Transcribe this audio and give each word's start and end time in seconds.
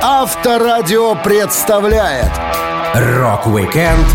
Авторадио 0.00 1.16
представляет 1.24 2.30
Рок-викенд 2.94 4.06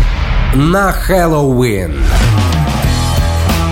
на 0.54 0.92
Хэллоуин. 0.92 2.02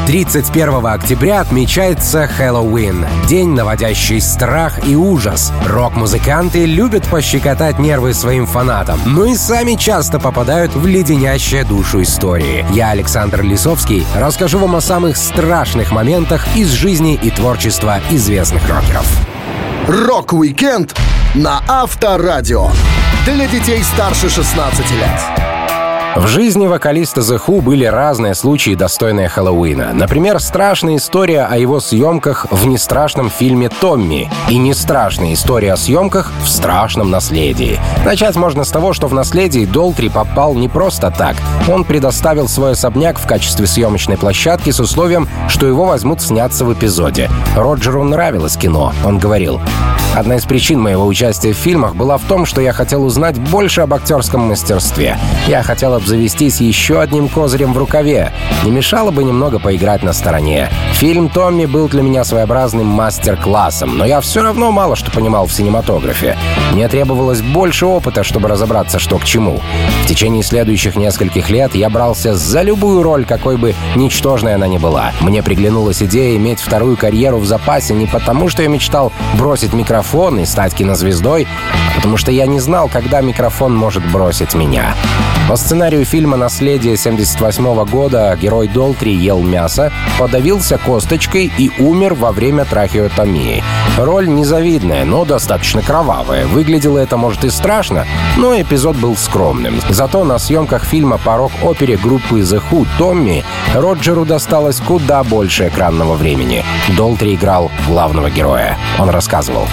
31 0.06 0.86
октября 0.86 1.40
отмечается 1.40 2.26
Хэллоуин. 2.26 3.06
День, 3.26 3.54
наводящий 3.54 4.20
страх 4.20 4.86
и 4.86 4.94
ужас. 4.94 5.54
Рок-музыканты 5.66 6.66
любят 6.66 7.06
пощекотать 7.08 7.78
нервы 7.78 8.12
своим 8.12 8.44
фанатам, 8.44 9.00
но 9.06 9.24
и 9.24 9.34
сами 9.34 9.74
часто 9.74 10.20
попадают 10.20 10.74
в 10.74 10.86
леденящие 10.86 11.64
душу 11.64 12.02
истории. 12.02 12.66
Я, 12.72 12.90
Александр 12.90 13.40
Лисовский, 13.40 14.04
расскажу 14.14 14.58
вам 14.58 14.76
о 14.76 14.82
самых 14.82 15.16
страшных 15.16 15.92
моментах 15.92 16.44
из 16.56 16.68
жизни 16.72 17.14
и 17.14 17.30
творчества 17.30 18.00
известных 18.10 18.68
рокеров. 18.68 19.06
Рок-викенд 19.88 20.94
на 21.34 21.62
Авторадио. 21.66 22.70
Для 23.24 23.46
детей 23.46 23.82
старше 23.82 24.28
16 24.28 24.90
лет. 24.92 25.51
В 26.14 26.26
жизни 26.26 26.66
вокалиста 26.66 27.22
The 27.22 27.40
Who 27.42 27.62
были 27.62 27.86
разные 27.86 28.34
случаи, 28.34 28.74
достойные 28.74 29.30
Хэллоуина. 29.30 29.94
Например, 29.94 30.40
страшная 30.40 30.96
история 30.96 31.44
о 31.44 31.56
его 31.56 31.80
съемках 31.80 32.46
в 32.50 32.66
нестрашном 32.66 33.30
фильме 33.30 33.70
«Томми» 33.70 34.30
и 34.50 34.58
нестрашная 34.58 35.32
история 35.32 35.72
о 35.72 35.78
съемках 35.78 36.30
в 36.44 36.50
«Страшном 36.50 37.10
наследии». 37.10 37.80
Начать 38.04 38.36
можно 38.36 38.64
с 38.64 38.70
того, 38.70 38.92
что 38.92 39.06
в 39.06 39.14
«Наследии» 39.14 39.64
Долтри 39.64 40.10
попал 40.10 40.52
не 40.54 40.68
просто 40.68 41.10
так. 41.10 41.36
Он 41.66 41.82
предоставил 41.82 42.46
свой 42.46 42.72
особняк 42.72 43.18
в 43.18 43.26
качестве 43.26 43.66
съемочной 43.66 44.18
площадки 44.18 44.68
с 44.68 44.80
условием, 44.80 45.26
что 45.48 45.66
его 45.66 45.86
возьмут 45.86 46.20
сняться 46.20 46.66
в 46.66 46.74
эпизоде. 46.74 47.30
Роджеру 47.56 48.04
нравилось 48.04 48.58
кино. 48.58 48.92
Он 49.02 49.18
говорил, 49.18 49.62
Одна 50.14 50.36
из 50.36 50.44
причин 50.44 50.78
моего 50.78 51.06
участия 51.06 51.54
в 51.54 51.56
фильмах 51.56 51.96
была 51.96 52.18
в 52.18 52.24
том, 52.24 52.44
что 52.44 52.60
я 52.60 52.74
хотел 52.74 53.02
узнать 53.02 53.38
больше 53.38 53.80
об 53.80 53.94
актерском 53.94 54.42
мастерстве. 54.42 55.16
Я 55.48 55.62
хотел 55.62 55.94
обзавестись 56.02 56.60
еще 56.60 57.00
одним 57.00 57.28
козырем 57.28 57.72
в 57.72 57.78
рукаве. 57.78 58.32
Не 58.64 58.72
мешало 58.72 59.12
бы 59.12 59.22
немного 59.22 59.60
поиграть 59.60 60.02
на 60.02 60.12
стороне. 60.12 60.68
Фильм 60.94 61.28
«Томми» 61.28 61.64
был 61.64 61.88
для 61.88 62.02
меня 62.02 62.24
своеобразным 62.24 62.86
мастер-классом, 62.86 63.96
но 63.96 64.04
я 64.04 64.20
все 64.20 64.42
равно 64.42 64.72
мало 64.72 64.96
что 64.96 65.12
понимал 65.12 65.46
в 65.46 65.52
синематографе. 65.52 66.36
Мне 66.72 66.88
требовалось 66.88 67.40
больше 67.40 67.86
опыта, 67.86 68.24
чтобы 68.24 68.48
разобраться, 68.48 68.98
что 68.98 69.18
к 69.18 69.24
чему. 69.24 69.60
В 70.04 70.08
течение 70.08 70.42
следующих 70.42 70.96
нескольких 70.96 71.50
лет 71.50 71.74
я 71.76 71.88
брался 71.88 72.34
за 72.34 72.62
любую 72.62 73.02
роль, 73.04 73.24
какой 73.24 73.56
бы 73.56 73.74
ничтожной 73.94 74.54
она 74.54 74.66
ни 74.66 74.78
была. 74.78 75.12
Мне 75.20 75.42
приглянулась 75.42 76.02
идея 76.02 76.36
иметь 76.36 76.60
вторую 76.60 76.96
карьеру 76.96 77.38
в 77.38 77.46
запасе 77.46 77.94
не 77.94 78.06
потому, 78.06 78.48
что 78.48 78.62
я 78.62 78.68
мечтал 78.68 79.12
бросить 79.34 79.72
микрофон 79.72 80.40
и 80.40 80.46
стать 80.46 80.74
кинозвездой, 80.74 81.46
потому 81.94 82.16
что 82.16 82.32
я 82.32 82.46
не 82.46 82.58
знал, 82.58 82.88
когда 82.88 83.20
микрофон 83.20 83.74
может 83.76 84.04
бросить 84.10 84.54
меня. 84.54 84.94
По 85.48 85.56
сценарию 85.56 85.91
фильма 86.00 86.36
«Наследие» 86.36 86.96
78 86.96 87.84
года 87.84 88.36
герой 88.40 88.66
Долтри 88.66 89.12
ел 89.12 89.42
мясо, 89.42 89.92
подавился 90.18 90.78
косточкой 90.78 91.52
и 91.58 91.70
умер 91.78 92.14
во 92.14 92.32
время 92.32 92.64
трахеотомии. 92.64 93.62
Роль 93.98 94.28
незавидная, 94.28 95.04
но 95.04 95.24
достаточно 95.24 95.82
кровавая. 95.82 96.46
Выглядело 96.46 96.98
это, 96.98 97.16
может, 97.16 97.44
и 97.44 97.50
страшно, 97.50 98.06
но 98.38 98.58
эпизод 98.58 98.96
был 98.96 99.16
скромным. 99.16 99.80
Зато 99.90 100.24
на 100.24 100.38
съемках 100.38 100.84
фильма 100.84 101.18
по 101.18 101.36
рок-опере 101.36 101.96
группы 101.96 102.40
The 102.40 102.62
Who 102.70 102.86
«Томми» 102.98 103.44
Роджеру 103.74 104.24
досталось 104.24 104.80
куда 104.80 105.22
больше 105.22 105.68
экранного 105.68 106.14
времени. 106.14 106.64
Долтри 106.96 107.34
играл 107.34 107.70
главного 107.86 108.30
героя. 108.30 108.78
Он 108.98 109.10
рассказывал. 109.10 109.68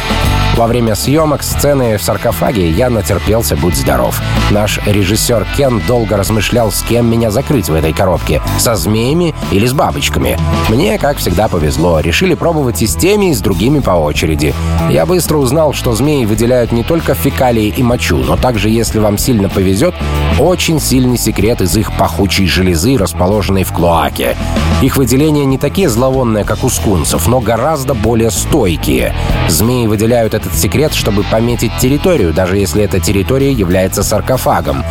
Во 0.60 0.68
время 0.68 0.94
съемок 0.96 1.42
сцены 1.42 1.98
в 1.98 2.04
саркофаге 2.04 2.70
я 2.70 2.90
натерпелся 2.90 3.56
«Будь 3.56 3.78
здоров». 3.78 4.22
Наш 4.52 4.78
режиссер 4.86 5.48
Кен 5.56 5.82
долго 5.88 6.09
размышлял, 6.18 6.72
с 6.72 6.82
кем 6.82 7.10
меня 7.10 7.32
закрыть 7.32 7.70
в 7.70 7.74
этой 7.74 7.94
коробке. 7.94 8.42
Со 8.58 8.76
змеями 8.76 9.34
или 9.52 9.66
с 9.66 9.74
бабочками. 9.74 10.38
Мне, 10.70 10.98
как 10.98 11.18
всегда, 11.18 11.48
повезло. 11.48 12.00
Решили 12.00 12.34
пробовать 12.34 12.82
и 12.82 12.88
с 12.88 12.96
теми, 12.96 13.32
и 13.32 13.34
с 13.34 13.42
другими 13.42 13.80
по 13.80 13.92
очереди. 13.92 14.54
Я 14.90 15.06
быстро 15.06 15.38
узнал, 15.38 15.74
что 15.74 15.94
змеи 15.94 16.26
выделяют 16.26 16.72
не 16.72 16.84
только 16.84 17.14
фекалии 17.14 17.74
и 17.76 17.84
мочу, 17.84 18.18
но 18.18 18.36
также, 18.36 18.70
если 18.70 19.00
вам 19.00 19.18
сильно 19.18 19.50
повезет, 19.50 19.96
очень 20.40 20.80
сильный 20.80 21.18
секрет 21.18 21.62
из 21.62 21.76
их 21.76 21.92
пахучей 21.98 22.48
железы, 22.48 22.98
расположенной 22.98 23.64
в 23.64 23.74
клоаке. 23.74 24.36
Их 24.82 24.96
выделения 24.96 25.44
не 25.44 25.58
такие 25.58 25.90
зловонные, 25.90 26.46
как 26.46 26.64
у 26.64 26.70
скунсов, 26.70 27.28
но 27.28 27.42
гораздо 27.42 27.94
более 27.94 28.32
стойкие. 28.32 29.14
Змеи 29.50 29.88
выделяют 29.88 30.34
этот 30.34 30.56
секрет, 30.56 30.94
чтобы 30.94 31.24
пометить 31.24 31.72
территорию, 31.82 32.34
даже 32.34 32.58
если 32.58 32.84
эта 32.84 33.02
территория 33.02 33.52
является 33.52 34.04
саркофагом. 34.04 34.86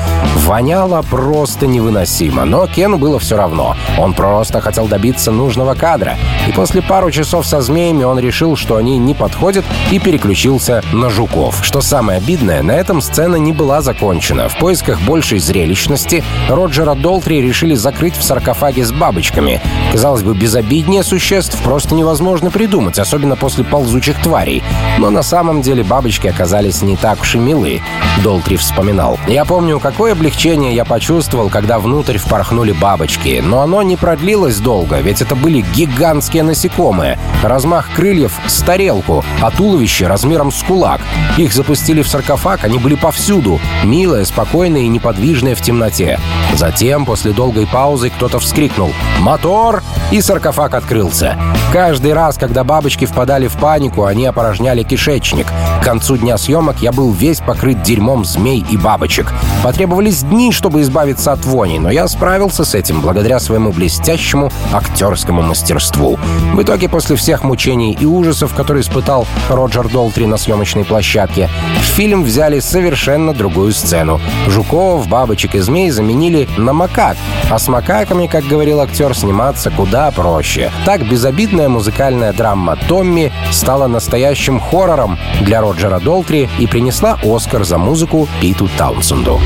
Воняло 0.45 1.01
просто 1.03 1.67
невыносимо, 1.67 2.45
но 2.45 2.67
Кену 2.67 2.99
было 2.99 3.19
все 3.19 3.37
равно. 3.37 3.77
Он 3.99 4.13
просто 4.13 4.61
хотел 4.61 4.89
добиться 4.89 5.31
нужного 5.31 5.75
кадра. 5.75 6.17
И 6.47 6.53
после 6.53 6.83
пару 6.83 7.11
часов 7.11 7.47
со 7.47 7.63
змеями 7.63 8.05
он 8.05 8.19
решил, 8.19 8.57
что 8.57 8.77
они 8.77 8.99
не 8.99 9.15
подходят, 9.15 9.65
и 9.91 9.99
переключился 9.99 10.83
на 10.93 11.09
жуков. 11.09 11.61
Что 11.63 11.81
самое 11.81 12.19
обидное, 12.19 12.63
на 12.63 12.73
этом 12.73 13.01
сцена 13.01 13.37
не 13.37 13.53
была 13.53 13.81
закончена. 13.81 14.51
В 14.51 14.59
поисках 14.59 15.01
большей 15.01 15.39
зрелищности 15.39 16.23
Роджера 16.49 16.95
Долтри 16.95 17.41
решили 17.41 17.75
закрыть 17.75 18.17
в 18.17 18.23
саркофаге 18.23 18.85
с 18.85 18.93
бабочками. 18.93 19.61
Казалось 19.93 20.23
бы, 20.23 20.35
безобиднее 20.35 21.03
существ 21.03 21.61
просто 21.63 21.95
невозможно 21.95 22.51
придумать, 22.51 22.99
особенно 22.99 23.37
после 23.37 23.65
ползучих 23.65 24.21
тварей. 24.21 24.63
Но 24.99 25.11
на 25.11 25.23
самом 25.23 25.63
деле 25.63 25.83
бабочки 25.83 26.27
оказались 26.27 26.83
не 26.83 26.97
так 26.97 27.21
уж 27.23 27.35
и 27.35 27.39
милы, 27.39 27.81
Долтри 28.23 28.57
вспоминал. 28.57 29.19
Я 29.29 29.45
помню, 29.45 29.79
какое 29.81 30.13
облегчение 30.13 30.75
я 30.75 30.85
почувствовал, 30.85 31.51
когда 31.51 31.79
внутрь 31.79 32.19
впорхнули 32.19 32.73
бабочки. 32.73 33.43
Но 33.45 33.61
оно 33.61 33.83
не 33.83 33.97
продлилось 33.97 34.59
долго, 34.59 35.01
ведь 35.01 35.23
это 35.23 35.35
были 35.35 35.65
гигантские 35.75 36.43
насекомые. 36.43 37.19
Размах 37.43 37.91
крыльев 37.95 38.33
с 38.47 38.61
тарелку, 38.63 39.25
а 39.41 39.51
туловище 39.51 40.07
размером 40.07 40.51
с 40.51 40.63
кулак. 40.63 41.01
Их 41.37 41.53
запустили 41.53 42.03
в 42.03 42.09
саркофаг, 42.09 42.65
они 42.65 42.79
были 42.79 42.97
повсюду. 42.97 43.61
Милые, 43.85 44.25
спокойные 44.25 44.85
и 44.85 44.89
неподвижные 44.89 45.55
в 45.55 45.63
темноте. 45.63 46.19
Затем, 46.55 47.07
после 47.07 47.33
долгой 47.33 47.67
паузы, 47.67 48.11
кто-то 48.11 48.41
вскрикнул 48.41 48.93
«Мотор!» 49.21 49.68
И 50.11 50.21
саркофаг 50.21 50.75
открылся. 50.75 51.37
Каждый 51.73 52.15
раз, 52.15 52.39
когда 52.39 52.65
бабочки 52.65 53.05
впадали 53.05 53.47
в 53.47 53.57
панику, 53.59 54.05
они 54.05 54.25
опорожняли 54.27 54.83
кишечник. 54.83 55.47
К 55.81 55.85
концу 55.85 56.17
дня 56.17 56.39
съемок 56.39 56.79
я 56.81 56.93
был 56.93 57.13
весь 57.13 57.41
покрыт 57.41 57.83
дерьмом 57.83 58.25
змей 58.25 58.65
и 58.71 58.77
бабочек. 58.77 59.33
Потребовались 59.63 60.23
дни, 60.23 60.51
чтобы 60.51 60.81
избавиться 60.81 61.33
от 61.33 61.45
вони, 61.45 61.79
но 61.79 61.91
я 61.91 62.09
справился 62.09 62.65
с 62.65 62.75
этим 62.75 63.01
благодаря 63.01 63.39
своему 63.39 63.73
блестящему 63.73 64.51
актерскому 64.73 65.43
мастерству. 65.43 66.19
В 66.55 66.63
итоге, 66.63 66.89
после 66.89 67.17
всех 67.17 67.45
мучений 67.45 67.93
и 67.93 68.07
ужасов, 68.07 68.55
которые 68.55 68.83
испытал 68.83 69.27
Роджер 69.51 69.89
Долтри 69.89 70.25
на 70.25 70.39
съемочной 70.39 70.85
площадке, 70.85 71.51
в 71.81 71.85
фильм 71.85 72.25
взяли 72.25 72.61
совершенно 72.61 73.35
другую 73.35 73.73
сцену. 73.73 74.21
Жуков, 74.47 75.07
бабочек 75.09 75.55
и 75.55 75.59
змей 75.59 75.91
заменили 75.91 76.49
на 76.57 76.73
макак, 76.73 77.17
а 77.51 77.59
с 77.59 77.69
макаками, 77.69 78.27
как 78.27 78.45
говорил 78.45 78.81
актер, 78.81 79.15
сниматься 79.15 79.58
куда 79.67 80.11
проще. 80.11 80.71
Так 80.85 81.09
безобидная 81.09 81.69
музыкальная 81.69 82.33
драма 82.33 82.77
«Томми» 82.89 83.33
стала 83.51 83.87
настоящим 83.87 84.61
хоррором 84.61 85.19
для 85.41 85.61
Роджера 85.61 85.99
Долтри 85.99 86.49
и 86.59 86.67
принесла 86.67 87.19
Оскар 87.23 87.65
за 87.65 87.79
музыку 87.79 88.29
Питу 88.41 88.69
Таунсенду. 88.79 89.41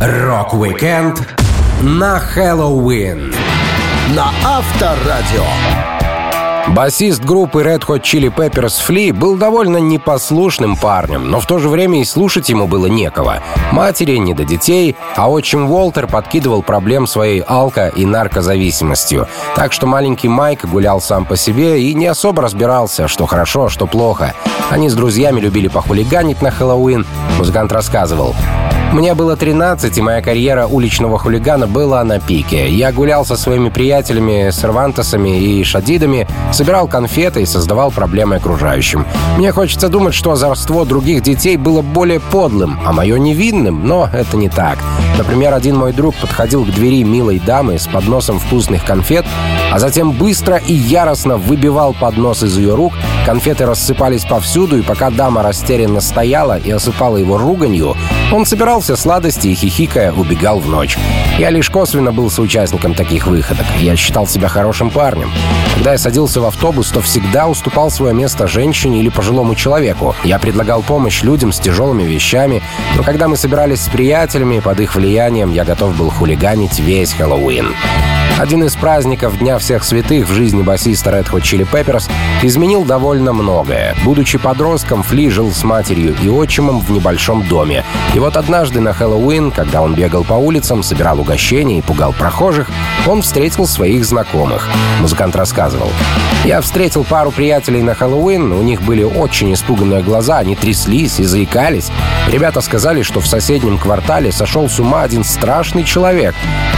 Рок-викенд 0.00 1.20
на 1.82 2.18
Хэллоуин. 2.18 3.32
На 4.14 4.30
Авторадио. 4.44 5.44
Басист 6.66 7.24
группы 7.24 7.62
Red 7.62 7.84
Hot 7.86 8.02
Chili 8.02 8.34
Peppers 8.34 8.74
Flea 8.86 9.12
был 9.12 9.36
довольно 9.36 9.78
непослушным 9.78 10.76
парнем, 10.76 11.30
но 11.30 11.40
в 11.40 11.46
то 11.46 11.58
же 11.58 11.68
время 11.68 12.00
и 12.00 12.04
слушать 12.04 12.48
ему 12.50 12.66
было 12.66 12.86
некого. 12.86 13.42
Матери 13.72 14.16
не 14.16 14.34
до 14.34 14.44
детей, 14.44 14.94
а 15.16 15.30
отчим 15.30 15.70
Уолтер 15.70 16.06
подкидывал 16.06 16.62
проблем 16.62 17.06
своей 17.06 17.40
алко- 17.40 17.88
и 17.88 18.04
наркозависимостью. 18.04 19.28
Так 19.56 19.72
что 19.72 19.86
маленький 19.86 20.28
Майк 20.28 20.66
гулял 20.66 21.00
сам 21.00 21.24
по 21.24 21.36
себе 21.36 21.82
и 21.82 21.94
не 21.94 22.06
особо 22.06 22.42
разбирался, 22.42 23.08
что 23.08 23.26
хорошо, 23.26 23.64
а 23.64 23.70
что 23.70 23.86
плохо. 23.86 24.34
Они 24.70 24.90
с 24.90 24.94
друзьями 24.94 25.40
любили 25.40 25.68
похулиганить 25.68 26.42
на 26.42 26.50
Хэллоуин. 26.50 27.06
Музыкант 27.38 27.72
рассказывал. 27.72 28.34
Мне 28.92 29.14
было 29.14 29.36
13, 29.36 29.98
и 29.98 30.00
моя 30.00 30.22
карьера 30.22 30.66
уличного 30.66 31.18
хулигана 31.18 31.66
была 31.66 32.02
на 32.04 32.18
пике. 32.18 32.70
Я 32.70 32.90
гулял 32.90 33.24
со 33.24 33.36
своими 33.36 33.68
приятелями, 33.68 34.50
сервантесами 34.50 35.38
и 35.38 35.62
шадидами, 35.62 36.26
собирал 36.52 36.88
конфеты 36.88 37.42
и 37.42 37.46
создавал 37.46 37.90
проблемы 37.90 38.36
окружающим. 38.36 39.04
Мне 39.36 39.52
хочется 39.52 39.90
думать, 39.90 40.14
что 40.14 40.32
озорство 40.32 40.86
других 40.86 41.22
детей 41.22 41.58
было 41.58 41.82
более 41.82 42.18
подлым, 42.18 42.80
а 42.84 42.92
мое 42.92 43.18
невинным, 43.18 43.86
но 43.86 44.08
это 44.10 44.38
не 44.38 44.48
так. 44.48 44.78
Например, 45.18 45.52
один 45.52 45.76
мой 45.76 45.92
друг 45.92 46.14
подходил 46.14 46.64
к 46.64 46.70
двери 46.70 47.04
милой 47.04 47.38
дамы 47.38 47.78
с 47.78 47.86
подносом 47.86 48.38
вкусных 48.38 48.84
конфет, 48.84 49.26
а 49.70 49.78
затем 49.78 50.12
быстро 50.12 50.56
и 50.56 50.72
яростно 50.72 51.36
выбивал 51.36 51.92
поднос 51.92 52.42
из 52.42 52.56
ее 52.56 52.74
рук, 52.74 52.94
конфеты 53.28 53.66
рассыпались 53.66 54.24
повсюду, 54.24 54.78
и 54.78 54.82
пока 54.82 55.10
дама 55.10 55.42
растерянно 55.42 56.00
стояла 56.00 56.58
и 56.58 56.70
осыпала 56.70 57.18
его 57.18 57.36
руганью, 57.36 57.94
он 58.32 58.46
собирал 58.46 58.80
все 58.80 58.96
сладости 58.96 59.48
и, 59.48 59.54
хихикая, 59.54 60.12
убегал 60.12 60.60
в 60.60 60.68
ночь. 60.70 60.96
Я 61.38 61.50
лишь 61.50 61.68
косвенно 61.68 62.10
был 62.10 62.30
соучастником 62.30 62.94
таких 62.94 63.26
выходок. 63.26 63.66
Я 63.80 63.96
считал 63.96 64.26
себя 64.26 64.48
хорошим 64.48 64.88
парнем. 64.90 65.30
Когда 65.74 65.92
я 65.92 65.98
садился 65.98 66.40
в 66.40 66.46
автобус, 66.46 66.90
то 66.90 67.02
всегда 67.02 67.48
уступал 67.48 67.90
свое 67.90 68.14
место 68.14 68.46
женщине 68.46 69.00
или 69.00 69.10
пожилому 69.10 69.54
человеку. 69.54 70.16
Я 70.24 70.38
предлагал 70.38 70.80
помощь 70.80 71.22
людям 71.22 71.52
с 71.52 71.58
тяжелыми 71.58 72.04
вещами, 72.04 72.62
но 72.96 73.02
когда 73.02 73.28
мы 73.28 73.36
собирались 73.36 73.82
с 73.82 73.88
приятелями, 73.90 74.60
под 74.60 74.80
их 74.80 74.94
влиянием 74.94 75.52
я 75.52 75.66
готов 75.66 75.94
был 75.98 76.08
хулиганить 76.08 76.78
весь 76.78 77.12
Хэллоуин. 77.12 77.74
Один 78.38 78.62
из 78.62 78.76
праздников 78.76 79.36
Дня 79.38 79.58
всех 79.58 79.82
святых 79.82 80.28
в 80.28 80.32
жизни 80.32 80.62
басиста 80.62 81.10
Red 81.10 81.28
Hot 81.32 81.42
Chili 81.42 81.68
Peppers 81.68 82.08
изменил 82.40 82.84
довольно 82.84 83.17
многое. 83.20 83.94
Будучи 84.04 84.38
подростком, 84.38 85.02
Фли 85.02 85.28
жил 85.28 85.52
с 85.52 85.64
матерью 85.64 86.14
и 86.22 86.28
отчимом 86.28 86.80
в 86.80 86.90
небольшом 86.90 87.46
доме. 87.46 87.84
И 88.14 88.18
вот 88.18 88.36
однажды 88.36 88.80
на 88.80 88.92
Хэллоуин, 88.92 89.50
когда 89.50 89.82
он 89.82 89.94
бегал 89.94 90.24
по 90.24 90.34
улицам, 90.34 90.82
собирал 90.82 91.20
угощения 91.20 91.78
и 91.78 91.82
пугал 91.82 92.12
прохожих, 92.12 92.70
он 93.06 93.22
встретил 93.22 93.66
своих 93.66 94.04
знакомых. 94.04 94.68
Музыкант 95.00 95.36
рассказывал. 95.36 95.90
«Я 96.44 96.60
встретил 96.60 97.04
пару 97.04 97.30
приятелей 97.30 97.82
на 97.82 97.94
Хэллоуин, 97.94 98.52
у 98.52 98.62
них 98.62 98.82
были 98.82 99.02
очень 99.02 99.52
испуганные 99.52 100.02
глаза, 100.02 100.38
они 100.38 100.56
тряслись 100.56 101.20
и 101.20 101.24
заикались. 101.24 101.90
Ребята 102.28 102.60
сказали, 102.60 103.02
что 103.02 103.20
в 103.20 103.26
соседнем 103.26 103.78
квартале 103.78 104.32
сошел 104.32 104.68
с 104.68 104.78
ума 104.78 105.02
один 105.02 105.24
страшный 105.24 105.84
человек. 105.84 106.34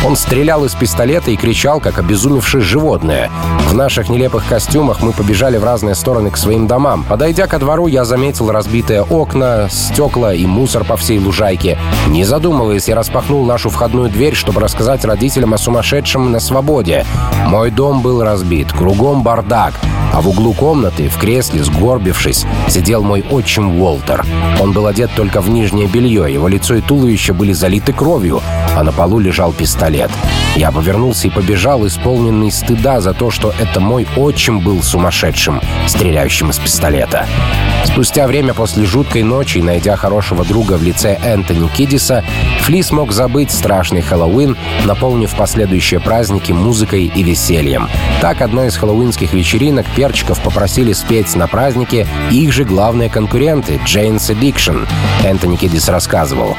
Он 0.07 0.17
стрелял 0.17 0.65
из 0.65 0.75
пистолета 0.75 1.31
и 1.31 1.37
кричал, 1.37 1.81
как 1.81 1.99
обезумевшее 1.99 2.63
животное. 2.63 3.31
В 3.69 3.75
наших 3.75 4.09
нелепых 4.09 4.47
костюмах 4.47 5.03
мы 5.03 5.13
побежали 5.13 5.59
в 5.59 5.65
разные 5.65 5.95
стороны 5.95 6.30
к 6.31 6.37
своим 6.37 6.67
домам. 6.67 7.05
Подойдя 7.09 7.47
ко 7.47 7.59
двору, 7.59 7.87
я 7.87 8.05
заметил 8.05 8.51
разбитые 8.51 9.03
окна, 9.03 9.69
стекла 9.71 10.35
и 10.35 10.47
мусор 10.47 10.85
по 10.85 10.97
всей 10.97 11.19
лужайке. 11.19 11.79
Не 12.09 12.25
задумываясь, 12.25 12.89
я 12.89 12.95
распахнул 12.95 13.45
нашу 13.45 13.71
входную 13.71 14.09
дверь, 14.11 14.35
чтобы 14.35 14.61
рассказать 14.61 15.05
родителям 15.05 15.55
о 15.55 15.59
сумасшедшем 15.59 16.33
на 16.33 16.41
свободе. 16.41 17.05
Мой 17.47 17.71
дом 17.71 18.01
был 18.01 18.23
разбит, 18.23 18.73
кругом 18.73 19.23
бардак. 19.23 19.75
А 20.13 20.21
в 20.21 20.29
углу 20.29 20.53
комнаты, 20.53 21.09
в 21.09 21.19
кресле, 21.19 21.63
сгорбившись, 21.63 22.45
сидел 22.69 23.03
мой 23.03 23.25
отчим 23.31 23.81
Уолтер. 23.81 24.25
Он 24.61 24.73
был 24.73 24.87
одет 24.87 25.11
только 25.15 25.41
в 25.41 25.49
нижнее 25.49 25.87
белье, 25.87 26.33
его 26.33 26.49
лицо 26.49 26.75
и 26.75 26.81
туловище 26.81 27.33
были 27.33 27.53
залиты 27.53 27.93
кровью, 27.93 28.43
а 28.77 28.83
на 28.83 28.93
полу 28.93 29.19
лежал 29.19 29.53
пистолет. 29.53 30.11
Я 30.57 30.73
повернулся 30.73 31.29
и 31.29 31.31
побежал, 31.31 31.87
исполненный 31.87 32.51
стыда 32.51 33.01
за 33.01 33.15
то, 33.15 33.31
что 33.31 33.55
это 33.61 33.81
мой 33.81 34.07
отчим 34.17 34.61
был 34.61 34.83
сумасшедшим, 34.83 35.61
стреляющим 36.11 36.51
из 36.51 36.59
пистолета. 36.59 37.25
Спустя 37.85 38.27
время 38.27 38.53
после 38.53 38.85
жуткой 38.85 39.23
ночи, 39.23 39.59
найдя 39.59 39.95
хорошего 39.95 40.45
друга 40.45 40.75
в 40.75 40.83
лице 40.83 41.17
Энтони 41.23 41.69
Кидиса, 41.69 42.25
Фли 42.63 42.83
смог 42.83 43.13
забыть 43.13 43.53
страшный 43.53 44.03
Хэллоуин, 44.03 44.57
наполнив 44.85 45.33
последующие 45.37 46.01
праздники 46.01 46.51
музыкой 46.51 47.05
и 47.15 47.23
весельем. 47.23 47.89
Так, 48.21 48.43
одной 48.43 48.69
из 48.69 48.77
хэллоуинских 48.77 49.33
вечеринок 49.33 49.87
перчиков 49.95 50.41
попросили 50.41 50.93
спеть 50.93 51.35
на 51.37 51.47
празднике 51.47 52.07
их 52.31 52.53
же 52.53 52.65
главные 52.65 53.09
конкуренты— 53.09 53.81
Jane's 53.87 54.35
Addiction. 54.35 54.87
Энтони 55.25 55.57
Кидис 55.57 55.89
рассказывал. 55.89 56.57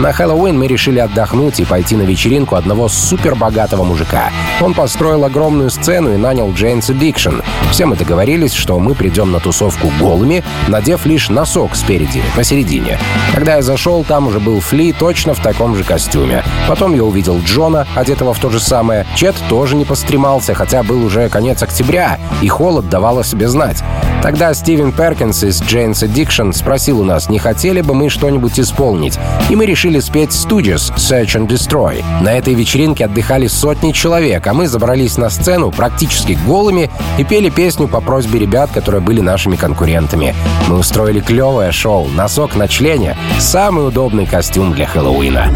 На 0.00 0.12
Хэллоуин 0.12 0.58
мы 0.58 0.66
решили 0.66 0.98
отдохнуть 0.98 1.60
и 1.60 1.64
пойти 1.64 1.94
на 1.94 2.02
вечеринку 2.02 2.56
одного 2.56 2.88
супербогатого 2.88 3.84
мужика. 3.84 4.30
Он 4.60 4.74
построил 4.74 5.24
огромную 5.24 5.70
сцену 5.70 6.12
и 6.12 6.16
нанял 6.16 6.50
Jane's 6.50 6.90
Addiction. 6.90 7.44
Все 7.70 7.86
мы 7.86 7.94
договорились, 7.96 8.54
что 8.54 8.78
мы 8.80 8.93
придем 8.94 9.32
на 9.32 9.40
тусовку 9.40 9.90
голыми, 10.00 10.44
надев 10.68 11.06
лишь 11.06 11.28
носок 11.28 11.76
спереди, 11.76 12.22
посередине. 12.36 12.98
Когда 13.34 13.56
я 13.56 13.62
зашел, 13.62 14.04
там 14.04 14.28
уже 14.28 14.40
был 14.40 14.60
Фли 14.60 14.92
точно 14.92 15.34
в 15.34 15.40
таком 15.40 15.76
же 15.76 15.84
костюме. 15.84 16.42
Потом 16.68 16.94
я 16.94 17.04
увидел 17.04 17.40
Джона, 17.40 17.86
одетого 17.94 18.34
в 18.34 18.38
то 18.38 18.50
же 18.50 18.60
самое. 18.60 19.06
Чет 19.14 19.36
тоже 19.48 19.76
не 19.76 19.84
постремался, 19.84 20.54
хотя 20.54 20.82
был 20.82 21.04
уже 21.04 21.28
конец 21.28 21.62
октября, 21.62 22.18
и 22.42 22.48
холод 22.48 22.88
давал 22.88 23.18
о 23.18 23.24
себе 23.24 23.48
знать. 23.48 23.82
Тогда 24.24 24.54
Стивен 24.54 24.90
Перкинс 24.90 25.44
из 25.44 25.60
Jane's 25.60 26.02
Addiction 26.02 26.54
спросил 26.54 27.02
у 27.02 27.04
нас, 27.04 27.28
не 27.28 27.38
хотели 27.38 27.82
бы 27.82 27.92
мы 27.92 28.08
что-нибудь 28.08 28.58
исполнить. 28.58 29.18
И 29.50 29.54
мы 29.54 29.66
решили 29.66 30.00
спеть 30.00 30.30
Studios 30.30 30.94
Search 30.96 31.36
and 31.36 31.46
Destroy. 31.46 32.02
На 32.22 32.32
этой 32.32 32.54
вечеринке 32.54 33.04
отдыхали 33.04 33.48
сотни 33.48 33.92
человек, 33.92 34.46
а 34.46 34.54
мы 34.54 34.66
забрались 34.66 35.18
на 35.18 35.28
сцену 35.28 35.70
практически 35.70 36.38
голыми 36.46 36.90
и 37.18 37.24
пели 37.24 37.50
песню 37.50 37.86
по 37.86 38.00
просьбе 38.00 38.38
ребят, 38.38 38.70
которые 38.72 39.02
были 39.02 39.20
нашими 39.20 39.56
конкурентами. 39.56 40.34
Мы 40.68 40.78
устроили 40.78 41.20
клевое 41.20 41.70
шоу, 41.70 42.08
носок 42.08 42.56
на 42.56 42.66
члене, 42.66 43.18
самый 43.38 43.86
удобный 43.86 44.24
костюм 44.24 44.72
для 44.72 44.86
Хэллоуина. 44.86 45.52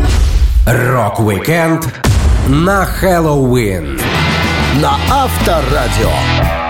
Рок-викенд 0.66 1.88
на 2.48 2.84
Хэллоуин. 2.84 3.98
На 4.82 4.98
Авторадио. 5.10 6.67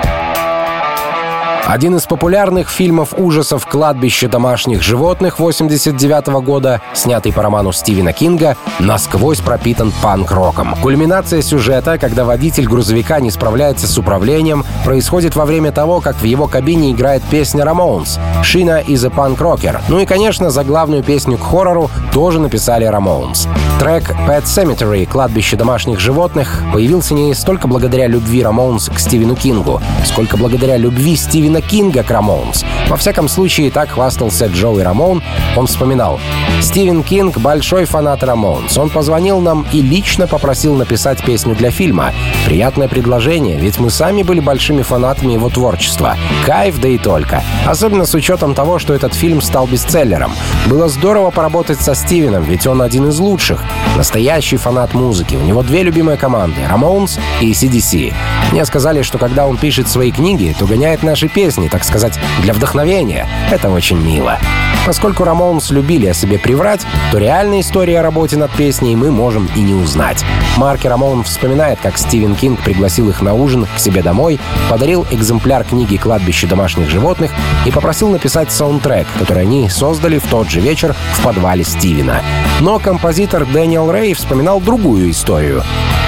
Один 1.68 1.96
из 1.96 2.06
популярных 2.06 2.70
фильмов 2.70 3.12
ужасов 3.14 3.66
«Кладбище 3.66 4.26
домашних 4.26 4.82
животных» 4.82 5.38
89 5.38 6.42
года, 6.42 6.80
снятый 6.94 7.30
по 7.30 7.42
роману 7.42 7.72
Стивена 7.72 8.14
Кинга, 8.14 8.56
насквозь 8.78 9.40
пропитан 9.40 9.92
панк-роком. 10.02 10.76
Кульминация 10.80 11.42
сюжета, 11.42 11.98
когда 11.98 12.24
водитель 12.24 12.66
грузовика 12.66 13.20
не 13.20 13.30
справляется 13.30 13.86
с 13.86 13.98
управлением, 13.98 14.64
происходит 14.82 15.36
во 15.36 15.44
время 15.44 15.70
того, 15.70 16.00
как 16.00 16.16
в 16.16 16.24
его 16.24 16.46
кабине 16.46 16.92
играет 16.92 17.22
песня 17.24 17.66
Рамоунс 17.66 18.18
«Sheena 18.42 18.80
is 18.80 19.06
a 19.06 19.10
punk 19.10 19.36
rocker». 19.36 19.78
Ну 19.90 20.00
и, 20.00 20.06
конечно, 20.06 20.48
за 20.48 20.64
главную 20.64 21.02
песню 21.02 21.36
к 21.36 21.42
хоррору 21.42 21.90
тоже 22.14 22.40
написали 22.40 22.86
Рамоунс. 22.86 23.46
Трек 23.78 24.10
«Pet 24.26 24.44
Sematary» 24.44 25.04
«Кладбище 25.04 25.56
домашних 25.56 26.00
животных» 26.00 26.62
появился 26.72 27.12
не 27.12 27.34
столько 27.34 27.68
благодаря 27.68 28.06
любви 28.06 28.42
Рамоунс 28.42 28.88
к 28.88 28.98
Стивену 28.98 29.36
Кингу, 29.36 29.82
сколько 30.06 30.38
благодаря 30.38 30.78
любви 30.78 31.14
Стивена 31.14 31.57
Кинга 31.60 32.02
к 32.02 32.10
Рамоунс. 32.10 32.64
Во 32.88 32.96
всяком 32.96 33.28
случае, 33.28 33.70
так 33.70 33.90
хвастался 33.90 34.46
Джоуи 34.46 34.82
Рамон. 34.82 35.22
Он 35.56 35.66
вспоминал. 35.66 36.20
Стивен 36.60 37.02
Кинг— 37.02 37.38
большой 37.38 37.84
фанат 37.84 38.22
Рамоунс. 38.22 38.76
Он 38.78 38.90
позвонил 38.90 39.40
нам 39.40 39.66
и 39.72 39.82
лично 39.82 40.26
попросил 40.26 40.74
написать 40.74 41.24
песню 41.24 41.54
для 41.54 41.70
фильма. 41.70 42.12
Приятное 42.46 42.88
предложение, 42.88 43.58
ведь 43.58 43.78
мы 43.78 43.90
сами 43.90 44.22
были 44.22 44.40
большими 44.40 44.82
фанатами 44.82 45.34
его 45.34 45.48
творчества. 45.50 46.16
Кайф, 46.46 46.80
да 46.80 46.88
и 46.88 46.98
только. 46.98 47.42
Особенно 47.66 48.06
с 48.06 48.14
учетом 48.14 48.54
того, 48.54 48.78
что 48.78 48.94
этот 48.94 49.14
фильм 49.14 49.40
стал 49.40 49.66
бестселлером. 49.66 50.32
Было 50.66 50.88
здорово 50.88 51.30
поработать 51.30 51.80
со 51.80 51.94
Стивеном, 51.94 52.44
ведь 52.44 52.66
он 52.66 52.82
один 52.82 53.08
из 53.08 53.18
лучших. 53.18 53.62
Настоящий 53.96 54.56
фанат 54.56 54.94
музыки. 54.94 55.34
У 55.36 55.42
него 55.42 55.62
две 55.62 55.82
любимые 55.82 56.16
команды— 56.16 56.60
Рамоунс 56.68 57.18
и 57.40 57.52
AC/DC. 57.52 58.14
Мне 58.52 58.64
сказали, 58.64 59.02
что 59.02 59.18
когда 59.18 59.46
он 59.46 59.56
пишет 59.56 59.88
свои 59.88 60.10
книги, 60.10 60.54
то 60.58 60.66
гоняет 60.66 61.02
наши 61.02 61.28
песни, 61.28 61.47
так 61.68 61.84
сказать, 61.84 62.18
для 62.42 62.52
вдохновения. 62.52 63.26
Это 63.50 63.70
очень 63.70 63.98
мило. 63.98 64.38
Поскольку 64.86 65.24
Рамоунс 65.24 65.70
любили 65.70 66.06
о 66.06 66.14
себе 66.14 66.38
приврать, 66.38 66.86
то 67.12 67.18
реальная 67.18 67.60
история 67.60 68.00
о 68.00 68.02
работе 68.02 68.36
над 68.36 68.50
песней 68.52 68.96
мы 68.96 69.10
можем 69.10 69.48
и 69.54 69.60
не 69.60 69.74
узнать. 69.74 70.24
Марки 70.56 70.86
Рамоун 70.86 71.24
вспоминает, 71.24 71.78
как 71.80 71.98
Стивен 71.98 72.34
Кинг 72.34 72.60
пригласил 72.60 73.08
их 73.10 73.20
на 73.20 73.34
ужин 73.34 73.66
к 73.66 73.78
себе 73.78 74.02
домой, 74.02 74.40
подарил 74.68 75.06
экземпляр 75.10 75.64
книги 75.64 75.96
«Кладбище 75.96 76.46
домашних 76.46 76.88
животных» 76.88 77.32
и 77.66 77.70
попросил 77.70 78.08
написать 78.08 78.50
саундтрек, 78.50 79.06
который 79.18 79.42
они 79.42 79.68
создали 79.68 80.18
в 80.18 80.26
тот 80.26 80.48
же 80.48 80.60
вечер 80.60 80.94
в 81.14 81.22
подвале 81.22 81.64
Стивена. 81.64 82.22
Но 82.60 82.78
композитор 82.78 83.44
Дэниел 83.46 83.90
Рэй 83.92 84.14
вспоминал 84.14 84.60
другую 84.60 85.10
историю. 85.10 85.62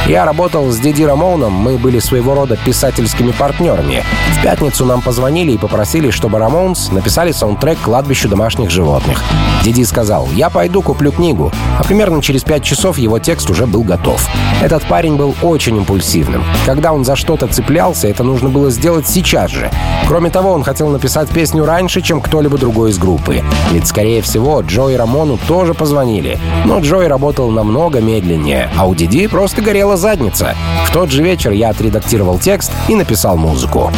Я 0.06 0.24
работал 0.24 0.68
с 0.70 0.78
Диди 0.78 1.04
Рамоуном, 1.04 1.52
мы 1.52 1.78
были 1.78 1.98
своего 1.98 2.34
рода 2.34 2.56
писательскими 2.56 3.30
партнерами. 3.30 4.02
В 4.32 4.42
пятницу 4.42 4.84
нам 4.84 5.02
позвонили 5.02 5.29
и 5.30 5.56
попросили, 5.56 6.10
чтобы 6.10 6.38
Рамоунс 6.38 6.90
написали 6.90 7.30
саундтрек 7.30 7.73
к 7.73 7.78
«Кладбищу 7.78 8.28
домашних 8.28 8.68
животных. 8.70 9.22
Диди 9.62 9.84
сказал, 9.84 10.28
я 10.34 10.50
пойду 10.50 10.82
куплю 10.82 11.12
книгу. 11.12 11.52
А 11.78 11.84
примерно 11.84 12.20
через 12.20 12.42
пять 12.42 12.64
часов 12.64 12.98
его 12.98 13.18
текст 13.18 13.48
уже 13.48 13.66
был 13.66 13.82
готов. 13.82 14.26
Этот 14.60 14.82
парень 14.84 15.16
был 15.16 15.34
очень 15.42 15.76
импульсивным. 15.76 16.42
Когда 16.66 16.92
он 16.92 17.04
за 17.04 17.14
что-то 17.14 17.46
цеплялся, 17.46 18.08
это 18.08 18.24
нужно 18.24 18.48
было 18.48 18.70
сделать 18.70 19.06
сейчас 19.06 19.50
же. 19.50 19.70
Кроме 20.08 20.30
того, 20.30 20.50
он 20.50 20.64
хотел 20.64 20.88
написать 20.88 21.28
песню 21.28 21.64
раньше, 21.64 22.00
чем 22.00 22.20
кто-либо 22.20 22.58
другой 22.58 22.90
из 22.90 22.98
группы. 22.98 23.42
Ведь, 23.70 23.86
скорее 23.86 24.22
всего, 24.22 24.60
Джоуи 24.62 24.96
Рамону 24.96 25.38
тоже 25.46 25.74
позвонили. 25.74 26.38
Но 26.64 26.80
Джоуи 26.80 27.06
работал 27.06 27.50
намного 27.50 28.00
медленнее, 28.00 28.68
а 28.76 28.86
у 28.86 28.94
Диди 28.94 29.28
просто 29.28 29.62
горела 29.62 29.96
задница. 29.96 30.56
В 30.86 30.92
тот 30.92 31.10
же 31.10 31.22
вечер 31.22 31.52
я 31.52 31.68
отредактировал 31.70 32.38
текст 32.38 32.72
и 32.88 32.96
написал 32.96 33.36
музыку. 33.36 33.92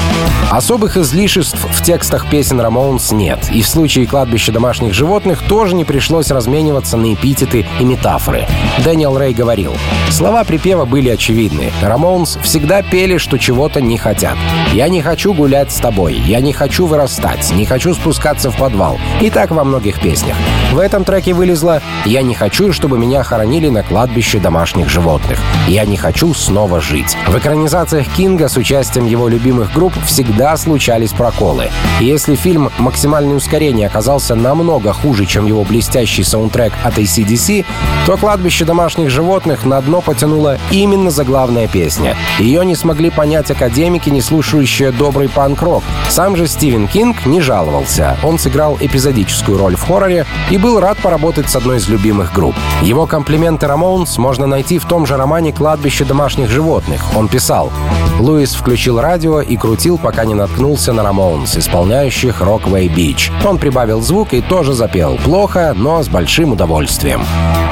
Особых 0.50 0.98
излишеств 1.12 1.58
в 1.70 1.82
текстах 1.82 2.30
песен 2.30 2.58
Рамоунс 2.58 3.12
нет, 3.12 3.50
и 3.52 3.60
в 3.60 3.68
случае 3.68 4.06
кладбища 4.06 4.50
домашних 4.50 4.94
животных 4.94 5.42
тоже 5.46 5.74
не 5.74 5.84
пришлось 5.84 6.30
размениваться 6.30 6.96
на 6.96 7.12
эпитеты 7.12 7.66
и 7.78 7.84
метафоры. 7.84 8.46
Дэниел 8.82 9.18
Рэй 9.18 9.34
говорил, 9.34 9.74
слова 10.08 10.42
припева 10.44 10.86
были 10.86 11.10
очевидны. 11.10 11.70
Рамоунс 11.82 12.38
всегда 12.42 12.80
пели, 12.80 13.18
что 13.18 13.36
чего-то 13.36 13.82
не 13.82 13.98
хотят. 13.98 14.38
«Я 14.72 14.88
не 14.88 15.02
хочу 15.02 15.34
гулять 15.34 15.70
с 15.70 15.76
тобой», 15.76 16.14
«Я 16.14 16.40
не 16.40 16.54
хочу 16.54 16.86
вырастать», 16.86 17.52
«Не 17.52 17.66
хочу 17.66 17.92
спускаться 17.92 18.50
в 18.50 18.56
подвал». 18.56 18.98
И 19.20 19.28
так 19.28 19.50
во 19.50 19.64
многих 19.64 20.00
песнях. 20.00 20.36
В 20.72 20.78
этом 20.78 21.04
треке 21.04 21.34
вылезло 21.34 21.82
«Я 22.06 22.22
не 22.22 22.34
хочу, 22.34 22.72
чтобы 22.72 22.98
меня 22.98 23.22
хоронили 23.22 23.68
на 23.68 23.82
кладбище 23.82 24.38
домашних 24.38 24.88
животных». 24.88 25.38
«Я 25.68 25.84
не 25.84 25.98
хочу 25.98 26.32
снова 26.32 26.80
жить». 26.80 27.18
В 27.26 27.36
экранизациях 27.36 28.06
Кинга 28.16 28.48
с 28.48 28.56
участием 28.56 29.04
его 29.04 29.28
любимых 29.28 29.74
групп 29.74 29.92
всегда 30.06 30.56
случались 30.56 31.01
проколы. 31.10 31.70
И 32.00 32.04
если 32.04 32.36
фильм 32.36 32.70
«Максимальное 32.78 33.34
ускорение» 33.34 33.88
оказался 33.88 34.34
намного 34.34 34.92
хуже, 34.92 35.26
чем 35.26 35.46
его 35.46 35.64
блестящий 35.64 36.22
саундтрек 36.22 36.72
от 36.84 36.98
ACDC, 36.98 37.64
то 38.06 38.16
«Кладбище 38.16 38.64
домашних 38.64 39.10
животных» 39.10 39.64
на 39.64 39.80
дно 39.80 40.00
потянула 40.00 40.58
именно 40.70 41.10
заглавная 41.10 41.66
песня. 41.66 42.16
Ее 42.38 42.64
не 42.64 42.76
смогли 42.76 43.10
понять 43.10 43.50
академики, 43.50 44.10
не 44.10 44.20
слушающие 44.20 44.92
добрый 44.92 45.28
панк-рок. 45.28 45.82
Сам 46.08 46.36
же 46.36 46.46
Стивен 46.46 46.86
Кинг 46.86 47.26
не 47.26 47.40
жаловался. 47.40 48.16
Он 48.22 48.38
сыграл 48.38 48.76
эпизодическую 48.80 49.58
роль 49.58 49.76
в 49.76 49.82
хорроре 49.82 50.26
и 50.50 50.58
был 50.58 50.78
рад 50.78 50.98
поработать 50.98 51.48
с 51.48 51.56
одной 51.56 51.78
из 51.78 51.88
любимых 51.88 52.32
групп. 52.32 52.54
Его 52.82 53.06
комплименты 53.06 53.66
Рамоунс 53.66 54.18
можно 54.18 54.46
найти 54.46 54.78
в 54.78 54.84
том 54.84 55.06
же 55.06 55.16
романе 55.16 55.52
«Кладбище 55.52 56.04
домашних 56.04 56.50
животных». 56.50 57.02
Он 57.16 57.28
писал 57.28 57.72
Луис 58.18 58.54
включил 58.54 59.00
радио 59.00 59.40
и 59.40 59.56
крутил, 59.56 59.98
пока 59.98 60.24
не 60.24 60.34
наткнулся 60.34 60.91
на 60.92 61.02
Рамоунс, 61.02 61.56
исполняющих 61.56 62.40
«Rockaway 62.40 62.88
Beach». 62.88 63.30
Он 63.44 63.58
прибавил 63.58 64.00
звук 64.00 64.32
и 64.32 64.40
тоже 64.40 64.72
запел. 64.72 65.16
Плохо, 65.24 65.72
но 65.76 66.02
с 66.02 66.08
большим 66.08 66.52
удовольствием. 66.52 67.22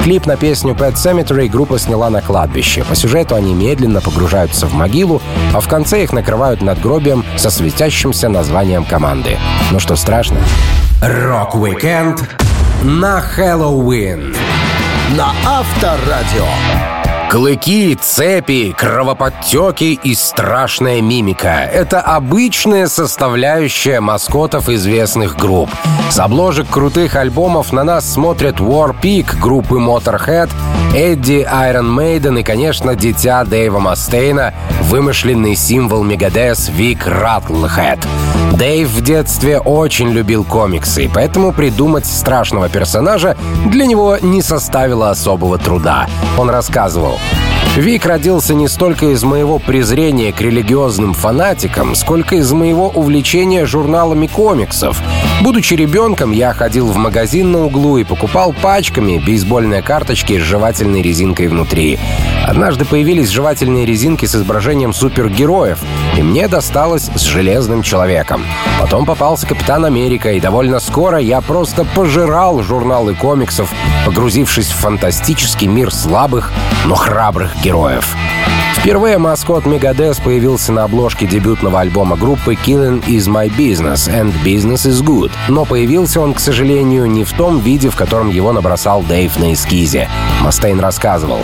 Клип 0.03 0.25
на 0.25 0.37
песню 0.37 0.73
Pet 0.73 0.93
Sematary 0.93 1.47
группа 1.47 1.77
сняла 1.79 2.09
на 2.09 2.21
кладбище. 2.21 2.83
По 2.83 2.95
сюжету 2.95 3.35
они 3.35 3.53
медленно 3.53 4.01
погружаются 4.01 4.65
в 4.65 4.73
могилу, 4.73 5.21
а 5.53 5.59
в 5.59 5.67
конце 5.67 6.03
их 6.03 6.13
накрывают 6.13 6.61
надгробием 6.61 7.23
со 7.37 7.49
светящимся 7.49 8.29
названием 8.29 8.83
команды. 8.83 9.37
Ну 9.71 9.79
что, 9.79 9.95
страшно? 9.95 10.37
Рок-викенд 11.01 12.27
на 12.83 13.21
Хэллоуин 13.21 14.35
на 15.15 15.33
Авторадио. 15.45 16.90
Клыки, 17.31 17.95
цепи, 17.95 18.75
кровоподтеки 18.77 19.97
и 20.03 20.15
страшная 20.15 21.01
мимика— 21.01 21.61
это 21.73 22.01
обычная 22.01 22.87
составляющая 22.87 24.01
маскотов 24.01 24.67
известных 24.67 25.37
групп. 25.37 25.69
С 26.09 26.19
обложек 26.19 26.67
крутых 26.69 27.15
альбомов 27.15 27.71
на 27.71 27.85
нас 27.85 28.11
смотрят 28.11 28.57
War-Pig 28.57 29.39
группы 29.39 29.75
Motorhead, 29.75 30.49
Эдди 30.93 31.47
Iron 31.49 31.95
Maiden 31.95 32.41
и, 32.41 32.43
конечно, 32.43 32.95
дитя 32.95 33.45
Дэйва 33.45 33.79
Мастейна, 33.79 34.53
вымышленный 34.81 35.55
символ 35.55 36.03
Мегадес 36.03 36.67
Вик 36.67 37.07
Раттлхэт. 37.07 38.05
Дэйв 38.57 38.89
в 38.89 39.01
детстве 39.01 39.59
очень 39.59 40.09
любил 40.09 40.43
комиксы, 40.43 41.09
поэтому 41.11 41.53
придумать 41.53 42.05
страшного 42.05 42.67
персонажа 42.67 43.37
для 43.67 43.85
него 43.85 44.17
не 44.21 44.41
составило 44.41 45.09
особого 45.09 45.57
труда. 45.57 46.07
Он 46.37 46.49
рассказывал, 46.49 47.17
Вик 47.77 48.05
родился 48.05 48.53
не 48.53 48.67
столько 48.67 49.07
из 49.07 49.23
моего 49.23 49.57
презрения 49.57 50.33
к 50.33 50.41
религиозным 50.41 51.13
фанатикам, 51.13 51.95
сколько 51.95 52.35
из 52.35 52.51
моего 52.51 52.89
увлечения 52.89 53.65
журналами 53.65 54.27
комиксов. 54.27 55.01
Будучи 55.41 55.75
ребенком, 55.75 56.33
я 56.33 56.53
ходил 56.53 56.87
в 56.87 56.97
магазин 56.97 57.53
на 57.53 57.63
углу 57.63 57.97
и 57.97 58.03
покупал 58.03 58.51
пачками 58.51 59.19
бейсбольные 59.25 59.81
карточки 59.81 60.37
с 60.37 60.41
жевательной 60.41 61.01
резинкой 61.01 61.47
внутри. 61.47 61.97
Однажды 62.45 62.83
появились 62.83 63.29
жевательные 63.29 63.85
резинки 63.85 64.25
с 64.25 64.35
изображением 64.35 64.93
супергероев, 64.93 65.79
и 66.17 66.21
мне 66.21 66.49
досталось 66.49 67.09
с 67.15 67.21
Железным 67.21 67.83
Человеком. 67.83 68.43
Потом 68.81 69.05
попался 69.05 69.47
Капитан 69.47 69.85
Америка, 69.85 70.33
и 70.33 70.41
довольно 70.41 70.81
скоро 70.81 71.19
я 71.19 71.39
просто 71.39 71.85
пожирал 71.85 72.61
журналы 72.63 73.15
комиксов, 73.15 73.73
погрузившись 74.05 74.67
в 74.67 74.75
фантастический 74.75 75.67
мир 75.67 75.93
слабых, 75.93 76.51
но 76.85 76.95
храбрых 76.95 77.10
героев. 77.61 78.15
Впервые 78.81 79.19
маскот 79.19 79.67
Мегадес 79.67 80.19
появился 80.19 80.71
на 80.71 80.85
обложке 80.85 81.27
дебютного 81.27 81.81
альбома 81.81 82.17
группы 82.17 82.55
Killing 82.55 83.05
is 83.05 83.27
my 83.27 83.47
business 83.55 84.09
and 84.09 84.33
business 84.43 84.89
is 84.89 85.03
good. 85.03 85.31
Но 85.49 85.65
появился 85.65 86.19
он, 86.19 86.33
к 86.33 86.39
сожалению, 86.39 87.05
не 87.05 87.23
в 87.23 87.31
том 87.31 87.59
виде, 87.59 87.91
в 87.91 87.95
котором 87.95 88.31
его 88.31 88.51
набросал 88.51 89.03
Дэйв 89.03 89.37
на 89.37 89.53
эскизе. 89.53 90.09
Мастейн 90.41 90.79
рассказывал. 90.79 91.43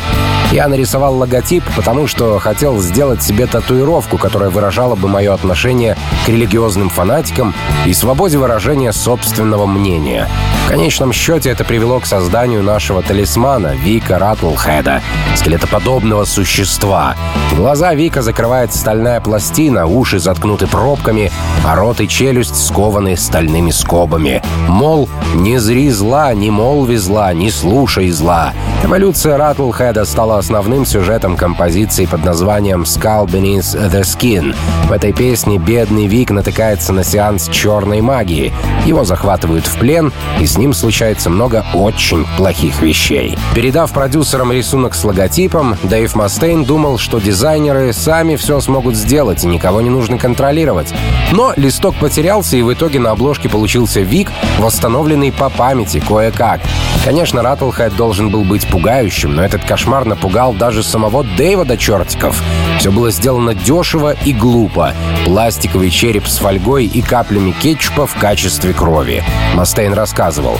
«Я 0.51 0.67
нарисовал 0.67 1.15
логотип, 1.15 1.63
потому 1.75 2.08
что 2.08 2.39
хотел 2.39 2.79
сделать 2.79 3.22
себе 3.22 3.46
татуировку, 3.46 4.17
которая 4.17 4.50
выражала 4.50 4.96
бы 4.96 5.08
мое 5.08 5.32
отношение 5.32 5.96
к 6.25 6.29
религиозным 6.29 6.89
фанатикам 6.89 7.53
и 7.86 7.94
свободе 7.94 8.39
выражения 8.39 8.91
собственного 8.91 9.67
мнения. 9.67 10.27
В 10.65 10.70
конечном 10.70 11.13
счете 11.13 11.51
это 11.51 11.63
привело 11.63 12.00
к 12.00 12.06
созданию 12.08 12.63
нашего 12.63 13.03
талисмана 13.03 13.75
Вика 13.75 14.17
Раттлхеда, 14.17 15.01
скелетоподобного 15.36 16.25
существа, 16.25 17.15
Глаза 17.57 17.96
Вика 17.96 18.22
закрывает 18.22 18.72
стальная 18.72 19.19
пластина, 19.19 19.88
уши 19.88 20.19
заткнуты 20.19 20.67
пробками, 20.67 21.31
а 21.65 21.75
рот 21.75 22.00
и 22.01 22.07
челюсть 22.07 22.55
скованы 22.55 23.17
стальными 23.17 23.72
скобами. 23.72 24.43
Мол, 24.67 25.10
не 25.34 25.57
зри 25.57 25.89
зла, 25.89 26.34
не 26.36 26.51
молви 26.51 26.98
зла, 26.98 27.34
не 27.34 27.50
слушай 27.50 28.12
зла. 28.12 28.53
Эволюция 28.84 29.38
Раттлхеда 29.38 30.05
стала 30.05 30.38
основным 30.38 30.86
сюжетом 30.86 31.36
композиции 31.36 32.05
под 32.05 32.24
названием 32.24 32.84
«Skull 32.84 33.25
Beneath 33.25 33.75
the 33.91 34.01
Skin». 34.01 34.55
В 34.88 34.91
этой 34.91 35.12
песне 35.12 35.57
бедный 35.57 36.05
Вик 36.05 36.29
натыкается 36.29 36.93
на 36.93 37.03
сеанс 37.03 37.50
черной 37.50 38.01
магии. 38.01 38.53
Его 38.86 39.03
захватывают 39.03 39.65
в 39.65 39.77
плен, 39.79 40.13
и 40.39 40.46
с 40.46 40.60
ним 40.60 40.74
случается 40.74 41.31
много 41.31 41.65
очень 41.74 42.25
плохих 42.38 42.84
вещей. 42.84 43.36
Передав 43.55 43.91
продюсерам 43.91 44.51
рисунок 44.51 44.93
с 44.93 45.03
логотипом, 45.03 45.75
Дэйв 45.84 46.15
Мастейн 46.15 46.63
думал, 46.63 47.00
что 47.00 47.16
дизайнеры 47.19 47.93
сами 47.93 48.36
все 48.36 48.59
смогут 48.59 48.95
сделать, 48.95 49.43
и 49.43 49.47
никого 49.47 49.81
не 49.81 49.89
нужно 49.89 50.17
контролировать. 50.17 50.93
Но 51.31 51.53
листок 51.55 51.95
потерялся, 51.95 52.57
и 52.57 52.62
в 52.62 52.74
итоге 52.74 53.00
на 53.00 53.12
обложке 53.12 53.50
получился 53.50 54.01
Вик, 54.01 54.31
восстановленный 54.59 55.31
по 55.31 55.50
памяти 55.50 56.00
кое-как. 56.00 56.62
Конечно, 57.03 57.41
Раттлхед 57.41 57.95
должен 57.95 58.29
был 58.29 58.43
быть 58.43 58.67
пугающим, 58.67 59.36
но 59.36 59.43
этот 59.43 59.63
кошмар 59.63 60.05
напугал 60.05 60.53
даже 60.53 60.83
самого 60.83 61.24
Дэйва 61.24 61.65
до 61.65 61.77
чертиков. 61.77 62.41
Все 62.79 62.91
было 62.91 63.12
сделано 63.12 63.53
дешево 63.53 64.15
и 64.25 64.33
глупо. 64.33 64.93
Пластиковый 65.25 65.89
череп 65.89 66.27
с 66.27 66.38
фольгой 66.38 66.86
и 66.86 67.01
каплями 67.01 67.51
кетчупа 67.51 68.07
в 68.07 68.15
качестве 68.15 68.74
крови. 68.74 69.24
Мастейн 69.55 69.93
рассказывал. 69.93 70.59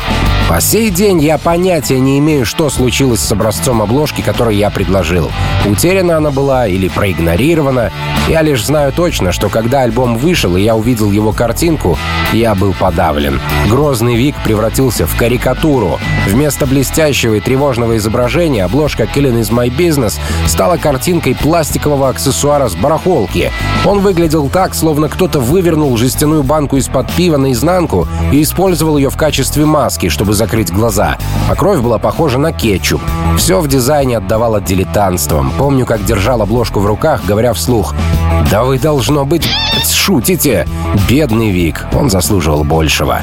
«По 0.49 0.61
сей 0.61 0.89
день 0.89 1.21
я 1.21 1.37
понятия 1.37 1.99
не 1.99 2.19
имею, 2.19 2.45
что 2.45 2.69
случилось 2.69 3.19
с 3.19 3.31
образцом 3.31 3.81
обложки, 3.81 4.21
который 4.21 4.55
я 4.55 4.69
предложил. 4.69 5.29
Утеряна 5.65 6.17
она 6.17 6.31
была 6.31 6.47
или 6.68 6.88
проигнорирована. 6.88 7.92
Я 8.27 8.42
лишь 8.42 8.66
знаю 8.66 8.92
точно, 8.92 9.32
что 9.32 9.50
когда 9.50 9.82
альбом 9.82 10.18
вышел 10.18 10.56
и 10.56 10.62
я 10.62 10.75
увидел 10.75 11.12
его 11.12 11.32
картинку, 11.32 11.98
я 12.34 12.56
был 12.56 12.74
подавлен. 12.74 13.39
Грозный 13.70 14.16
Вик 14.16 14.36
превратился 14.44 15.06
в 15.06 15.16
карикатуру. 15.16 16.00
Вместо 16.27 16.66
блестящего 16.66 17.36
и 17.36 17.39
тревожного 17.39 17.98
изображения 17.98 18.66
обложка 18.66 19.04
«Killing 19.04 19.39
is 19.42 19.51
my 19.51 19.70
business» 19.70 20.20
стала 20.46 20.77
картинкой 20.77 21.36
пластикового 21.36 22.10
аксессуара 22.10 22.68
с 22.68 22.75
барахолки. 22.75 23.51
Он 23.86 24.00
выглядел 24.00 24.50
так, 24.50 24.75
словно 24.75 25.08
кто-то 25.08 25.39
вывернул 25.39 25.96
жестяную 25.96 26.44
банку 26.44 26.77
из-под 26.77 27.10
пива 27.12 27.38
наизнанку 27.38 28.08
и 28.32 28.42
использовал 28.42 28.98
ее 28.98 29.10
в 29.10 29.18
качестве 29.18 29.66
маски, 29.66 30.10
чтобы 30.10 30.34
закрыть 30.34 30.72
глаза. 30.72 31.18
А 31.50 31.56
кровь 31.56 31.80
была 31.80 31.98
похожа 31.98 32.38
на 32.38 32.51
кетчуп. 32.51 33.01
Все 33.38 33.62
в 33.62 33.68
дизайне 33.68 34.18
отдавало 34.18 34.60
дилетантством. 34.60 35.51
Помню, 35.58 35.86
как 35.86 36.04
держал 36.04 36.37
держал 36.38 36.41
обложку 36.41 36.79
в 36.79 36.86
руках, 36.86 37.22
говоря 37.25 37.53
вслух 37.53 37.96
«Да 38.51 38.63
вы, 38.63 38.79
должно 38.79 39.25
быть, 39.25 39.48
шутите!» 39.84 40.67
Бедный 41.10 41.51
Вик, 41.51 41.86
он 41.94 42.10
заслуживал 42.10 42.63
большего. 42.63 43.22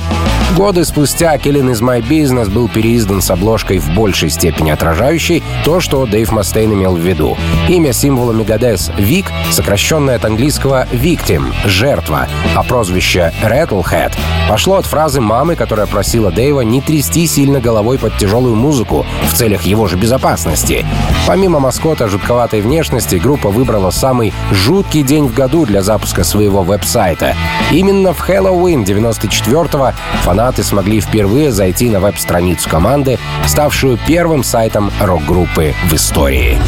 Годы 0.56 0.84
спустя 0.84 1.34
«Killing 1.36 1.72
is 1.72 1.80
my 1.80 2.00
business» 2.00 2.48
был 2.50 2.68
переиздан 2.68 3.20
с 3.20 3.30
обложкой 3.30 3.78
в 3.78 3.90
большей 3.94 4.30
степени 4.30 4.70
отражающей 4.70 5.42
то, 5.64 5.80
что 5.80 6.06
Дэйв 6.06 6.30
Мастейн 6.30 6.72
имел 6.72 6.94
в 6.94 7.00
виду. 7.00 7.36
Имя 7.68 7.92
символа 7.92 8.32
Мегадес 8.32 8.90
«Вик» 8.96 9.26
сокращенное 9.50 10.16
от 10.16 10.24
английского 10.24 10.86
«victim»— 10.92 11.52
«жертва», 11.64 12.28
а 12.54 12.62
прозвище 12.62 13.32
«Rattlehead» 13.42 14.12
пошло 14.48 14.76
от 14.76 14.86
фразы 14.86 15.20
мамы, 15.20 15.56
которая 15.56 15.86
просила 15.86 16.30
Дэйва 16.30 16.60
не 16.60 16.80
трясти 16.80 17.26
сильно 17.26 17.60
головой 17.60 17.98
под 17.98 18.16
тяжелую 18.16 18.54
музыку 18.54 19.04
в 19.28 19.34
целях 19.34 19.62
его 19.62 19.88
же 19.88 19.96
безопасности. 19.96 20.86
Помимо 21.26 21.58
маскота 21.58 22.06
жутковатой 22.06 22.60
внешности, 22.60 23.03
группа 23.12 23.48
выбрала 23.50 23.90
самый 23.90 24.32
жуткий 24.50 25.02
день 25.02 25.28
в 25.28 25.34
году 25.34 25.66
для 25.66 25.82
запуска 25.82 26.24
своего 26.24 26.62
веб-сайта. 26.62 27.34
Именно 27.70 28.12
в 28.12 28.20
Хэллоуин 28.20 28.84
94-го 28.84 29.92
фанаты 30.22 30.62
смогли 30.62 31.00
впервые 31.00 31.52
зайти 31.52 31.90
на 31.90 32.00
веб-страницу 32.00 32.68
команды, 32.68 33.18
ставшую 33.46 33.98
первым 34.06 34.42
сайтом 34.42 34.90
рок-группы 35.00 35.74
в 35.88 35.92
истории. 35.94 36.58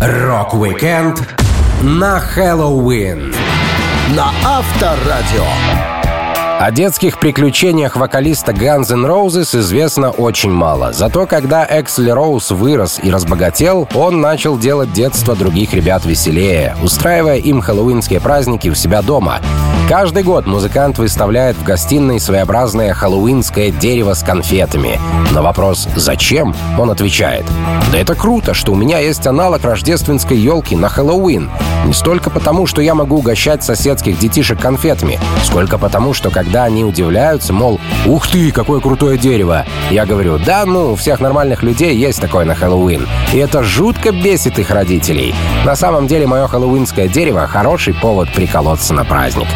Рок-викенд 0.00 1.22
на 1.82 2.20
Хэллоуин 2.20 3.34
на 4.16 4.30
Авторадио. 4.44 5.91
О 6.60 6.70
детских 6.70 7.18
приключениях 7.18 7.96
вокалиста 7.96 8.52
Guns 8.52 8.92
N' 8.92 9.04
Roses 9.04 9.58
известно 9.58 10.10
очень 10.10 10.52
мало. 10.52 10.92
Зато 10.92 11.26
когда 11.26 11.66
Эксель 11.68 12.10
Роуз 12.10 12.50
вырос 12.50 13.00
и 13.02 13.10
разбогател, 13.10 13.88
он 13.94 14.20
начал 14.20 14.58
делать 14.58 14.92
детство 14.92 15.34
других 15.34 15.74
ребят 15.74 16.04
веселее, 16.04 16.76
устраивая 16.82 17.38
им 17.38 17.60
хэллоуинские 17.60 18.20
праздники 18.20 18.68
у 18.68 18.74
себя 18.74 19.02
дома. 19.02 19.40
Каждый 19.92 20.22
год 20.22 20.46
музыкант 20.46 20.96
выставляет 20.96 21.54
в 21.54 21.64
гостиной 21.64 22.18
своеобразное 22.18 22.94
хэллоуинское 22.94 23.70
дерево 23.70 24.14
с 24.14 24.22
конфетами. 24.22 24.98
На 25.32 25.42
вопрос 25.42 25.86
«Зачем?» 25.96 26.54
он 26.78 26.90
отвечает 26.90 27.44
«Да 27.92 27.98
это 27.98 28.14
круто, 28.14 28.54
что 28.54 28.72
у 28.72 28.74
меня 28.74 29.00
есть 29.00 29.26
аналог 29.26 29.62
рождественской 29.62 30.38
елки 30.38 30.74
на 30.74 30.88
Хэллоуин. 30.88 31.50
Не 31.84 31.92
столько 31.92 32.30
потому, 32.30 32.64
что 32.66 32.80
я 32.80 32.94
могу 32.94 33.18
угощать 33.18 33.62
соседских 33.62 34.18
детишек 34.18 34.58
конфетами, 34.58 35.20
сколько 35.44 35.76
потому, 35.76 36.14
что 36.14 36.30
когда 36.30 36.64
они 36.64 36.86
удивляются, 36.86 37.52
мол, 37.52 37.78
«Ух 38.06 38.26
ты, 38.28 38.50
какое 38.50 38.80
крутое 38.80 39.18
дерево!» 39.18 39.66
Я 39.90 40.06
говорю 40.06 40.38
«Да 40.38 40.64
ну, 40.64 40.92
у 40.92 40.96
всех 40.96 41.20
нормальных 41.20 41.62
людей 41.62 41.94
есть 41.94 42.18
такое 42.18 42.46
на 42.46 42.54
Хэллоуин». 42.54 43.06
И 43.34 43.36
это 43.36 43.62
жутко 43.62 44.10
бесит 44.10 44.58
их 44.58 44.70
родителей. 44.70 45.34
На 45.66 45.76
самом 45.76 46.06
деле 46.06 46.26
мое 46.26 46.46
хэллоуинское 46.46 47.08
дерево— 47.08 47.46
хороший 47.48 47.92
повод 47.92 48.32
приколоться 48.32 48.94
на 48.94 49.04
праздник. 49.04 49.48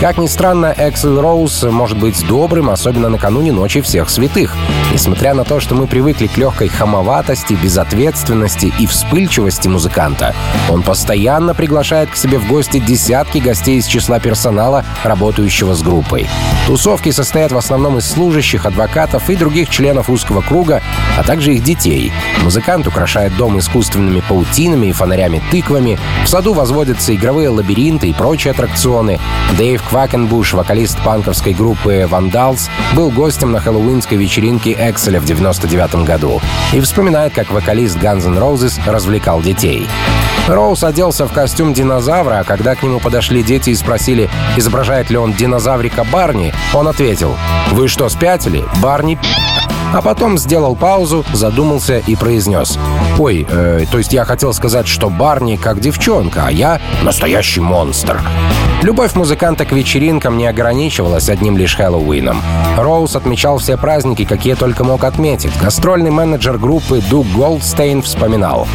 Как 0.00 0.16
ни 0.16 0.28
странно, 0.28 0.74
Эксел 0.78 1.20
Роуз 1.20 1.62
может 1.64 1.98
быть 1.98 2.26
добрым, 2.26 2.70
особенно 2.70 3.10
накануне 3.10 3.52
Ночи 3.52 3.82
Всех 3.82 4.08
Святых. 4.08 4.56
Несмотря 4.94 5.34
на 5.34 5.44
то, 5.44 5.60
что 5.60 5.74
мы 5.74 5.86
привыкли 5.86 6.26
к 6.26 6.38
легкой 6.38 6.68
хамоватости, 6.68 7.52
безответственности 7.52 8.72
и 8.78 8.86
вспыльчивости 8.86 9.68
музыканта, 9.68 10.34
он 10.70 10.82
постоянно 10.82 11.54
приглашает 11.54 12.08
к 12.08 12.16
себе 12.16 12.38
в 12.38 12.48
гости 12.48 12.78
десятки 12.78 13.38
гостей 13.38 13.76
из 13.76 13.86
числа 13.86 14.20
персонала, 14.20 14.86
работающего 15.04 15.74
с 15.74 15.82
группой. 15.82 16.26
Тусовки 16.66 17.10
состоят 17.10 17.52
в 17.52 17.58
основном 17.58 17.98
из 17.98 18.10
служащих, 18.10 18.64
адвокатов 18.64 19.28
и 19.28 19.36
других 19.36 19.68
членов 19.68 20.08
узкого 20.08 20.40
круга, 20.40 20.80
а 21.18 21.22
также 21.24 21.54
их 21.54 21.62
детей. 21.62 22.10
Музыкант 22.42 22.86
украшает 22.86 23.36
дом 23.36 23.58
искусственными 23.58 24.22
паутинами 24.26 24.86
и 24.86 24.92
фонарями-тыквами, 24.92 25.98
в 26.24 26.28
саду 26.28 26.54
возводятся 26.54 27.14
игровые 27.14 27.50
лабиринты 27.50 28.08
и 28.08 28.14
прочие 28.14 28.52
аттракционы. 28.52 29.20
Дэйв 29.58 29.89
Квакенбуш, 29.90 30.52
вокалист 30.52 31.02
панковской 31.02 31.52
группы 31.52 32.08
Vandals, 32.08 32.70
был 32.94 33.10
гостем 33.10 33.50
на 33.50 33.58
хэллоуинской 33.58 34.16
вечеринке 34.16 34.72
Экселя 34.78 35.20
в 35.20 35.24
99 35.24 36.04
году 36.04 36.40
и 36.72 36.80
вспоминает, 36.80 37.34
как 37.34 37.50
вокалист 37.50 37.96
Guns 37.98 38.24
N' 38.24 38.38
Roses 38.38 38.80
развлекал 38.86 39.42
детей. 39.42 39.88
Роуз 40.46 40.84
оделся 40.84 41.26
в 41.26 41.32
костюм 41.32 41.74
динозавра, 41.74 42.38
а 42.38 42.44
когда 42.44 42.76
к 42.76 42.84
нему 42.84 43.00
подошли 43.00 43.42
дети 43.42 43.70
и 43.70 43.74
спросили, 43.74 44.30
изображает 44.56 45.10
ли 45.10 45.16
он 45.16 45.32
динозаврика 45.32 46.04
Барни, 46.04 46.54
он 46.72 46.86
ответил 46.86 47.36
«Вы 47.72 47.88
что, 47.88 48.08
спятили? 48.08 48.64
Барни 48.80 49.18
а 49.92 50.02
потом 50.02 50.38
сделал 50.38 50.76
паузу, 50.76 51.24
задумался 51.32 51.98
и 51.98 52.16
произнес. 52.16 52.78
«Ой, 53.18 53.46
э, 53.48 53.84
то 53.90 53.98
есть 53.98 54.12
я 54.12 54.24
хотел 54.24 54.52
сказать, 54.52 54.86
что 54.86 55.10
Барни 55.10 55.56
как 55.56 55.80
девчонка, 55.80 56.44
а 56.46 56.50
я 56.50 56.80
настоящий 57.02 57.60
монстр». 57.60 58.20
Любовь 58.82 59.14
музыканта 59.14 59.66
к 59.66 59.72
вечеринкам 59.72 60.38
не 60.38 60.46
ограничивалась 60.46 61.28
одним 61.28 61.58
лишь 61.58 61.76
Хэллоуином. 61.76 62.40
Роуз 62.78 63.14
отмечал 63.14 63.58
все 63.58 63.76
праздники, 63.76 64.24
какие 64.24 64.54
только 64.54 64.84
мог 64.84 65.04
отметить. 65.04 65.52
Гастрольный 65.60 66.10
менеджер 66.10 66.56
группы 66.56 67.02
Дуг 67.10 67.26
Голдстейн 67.36 68.00
вспоминал. 68.00 68.66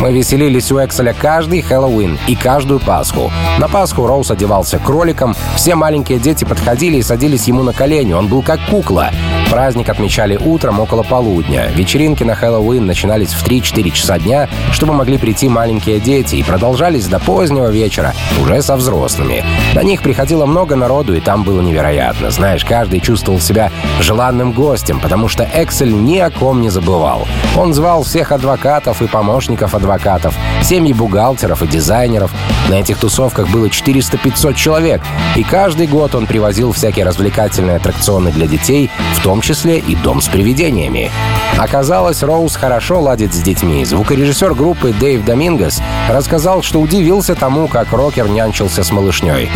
Мы 0.00 0.12
веселились 0.12 0.72
у 0.72 0.84
Экселя 0.84 1.14
каждый 1.16 1.60
Хэллоуин 1.60 2.18
и 2.26 2.34
каждую 2.34 2.80
Пасху. 2.80 3.30
На 3.58 3.68
Пасху 3.68 4.06
Роуз 4.06 4.30
одевался 4.30 4.78
кроликом, 4.78 5.36
все 5.54 5.74
маленькие 5.74 6.18
дети 6.18 6.44
подходили 6.44 6.96
и 6.96 7.02
садились 7.02 7.46
ему 7.46 7.62
на 7.62 7.72
колени, 7.72 8.14
он 8.14 8.28
был 8.28 8.42
как 8.42 8.58
кукла. 8.68 9.10
Праздник 9.50 9.90
отмечали 9.90 10.36
утром 10.52 10.80
около 10.80 11.02
полудня. 11.02 11.68
Вечеринки 11.74 12.24
на 12.24 12.34
Хэллоуин 12.34 12.86
начинались 12.86 13.32
в 13.32 13.46
3-4 13.46 13.90
часа 13.90 14.18
дня, 14.18 14.48
чтобы 14.72 14.92
могли 14.92 15.16
прийти 15.16 15.48
маленькие 15.48 15.98
дети, 15.98 16.36
и 16.36 16.42
продолжались 16.42 17.06
до 17.06 17.18
позднего 17.18 17.70
вечера, 17.70 18.12
уже 18.40 18.62
со 18.62 18.76
взрослыми. 18.76 19.44
На 19.74 19.82
них 19.82 20.02
приходило 20.02 20.44
много 20.44 20.76
народу, 20.76 21.14
и 21.14 21.20
там 21.20 21.42
было 21.42 21.60
невероятно. 21.62 22.30
Знаешь, 22.30 22.64
каждый 22.64 23.00
чувствовал 23.00 23.40
себя 23.40 23.70
желанным 24.00 24.52
гостем, 24.52 25.00
потому 25.00 25.28
что 25.28 25.48
Эксель 25.54 25.92
ни 25.92 26.18
о 26.18 26.30
ком 26.30 26.60
не 26.60 26.68
забывал. 26.68 27.26
Он 27.56 27.72
звал 27.72 28.02
всех 28.02 28.32
адвокатов 28.32 29.00
и 29.02 29.06
помощников 29.06 29.74
адвокатов, 29.74 30.34
семьи 30.62 30.92
бухгалтеров 30.92 31.62
и 31.62 31.66
дизайнеров. 31.66 32.30
На 32.68 32.74
этих 32.74 32.98
тусовках 32.98 33.48
было 33.48 33.66
400-500 33.66 34.54
человек, 34.54 35.02
и 35.36 35.42
каждый 35.42 35.86
год 35.86 36.14
он 36.14 36.26
привозил 36.26 36.72
всякие 36.72 37.04
развлекательные 37.04 37.76
аттракционы 37.76 38.32
для 38.32 38.46
детей, 38.46 38.90
в 39.16 39.22
том 39.22 39.40
числе 39.40 39.78
и 39.78 39.94
дом 39.96 40.20
с 40.20 40.28
привидениями. 40.42 41.08
Оказалось, 41.56 42.22
Роуз 42.24 42.56
хорошо 42.56 43.00
ладит 43.00 43.32
с 43.32 43.40
детьми. 43.42 43.84
Звукорежиссер 43.84 44.54
группы 44.54 44.92
Дэйв 44.92 45.24
Домингес 45.24 45.80
рассказал, 46.10 46.62
что 46.62 46.80
удивился 46.80 47.36
тому, 47.36 47.68
как 47.68 47.92
рокер 47.92 48.28
нянчился 48.28 48.82
с 48.82 48.90
малышней. 48.90 49.48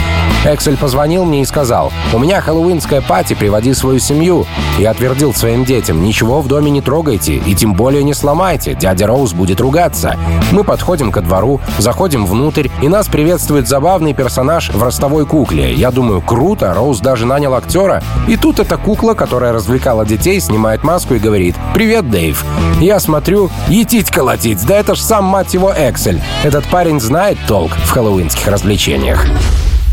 Эксель 0.45 0.77
позвонил 0.77 1.25
мне 1.25 1.43
и 1.43 1.45
сказал, 1.45 1.93
«У 2.13 2.21
меня 2.21 2.41
хэллоуинская 2.41 3.01
пати, 3.01 3.35
приводи 3.35 3.75
свою 3.75 3.99
семью». 3.99 4.47
Я 4.79 4.93
отвердил 4.93 5.35
своим 5.35 5.65
детям, 5.65 6.05
«Ничего 6.05 6.41
в 6.41 6.47
доме 6.47 6.71
не 6.71 6.81
трогайте 6.81 7.35
и 7.35 7.55
тем 7.55 7.75
более 7.75 8.05
не 8.05 8.15
сломайте, 8.15 8.75
дядя 8.75 9.09
Роуз 9.09 9.33
будет 9.33 9.61
ругаться». 9.61 10.17
Мы 10.53 10.63
подходим 10.63 11.11
ко 11.11 11.21
двору, 11.21 11.61
заходим 11.79 12.27
внутрь, 12.27 12.69
и 12.81 12.89
нас 12.89 13.09
приветствует 13.09 13.67
забавный 13.67 14.15
персонаж 14.15 14.71
в 14.71 14.81
ростовой 14.81 15.27
кукле. 15.27 15.75
Я 15.75 15.91
думаю, 15.91 16.21
круто, 16.21 16.73
Роуз 16.75 17.01
даже 17.01 17.27
нанял 17.27 17.55
актера. 17.55 18.03
И 18.29 18.37
тут 18.37 18.61
эта 18.61 18.77
кукла, 18.77 19.15
которая 19.15 19.53
развлекала 19.53 20.07
детей, 20.07 20.39
снимает 20.39 20.76
маску 20.83 21.15
и 21.15 21.19
говорит 21.19 21.57
«Привет, 21.75 22.11
Дэйв». 22.11 22.45
Я 22.81 23.01
смотрю, 23.01 23.51
етить 23.69 24.11
колотить, 24.11 24.65
да 24.67 24.77
это 24.77 24.95
ж 24.95 25.01
сам, 25.01 25.25
мать 25.25 25.55
его, 25.55 25.73
Эксель. 25.77 26.21
Этот 26.45 26.65
парень 26.67 27.01
знает 27.01 27.39
толк 27.47 27.73
в 27.77 27.91
хэллоуинских 27.91 28.47
развлечениях. 28.47 29.27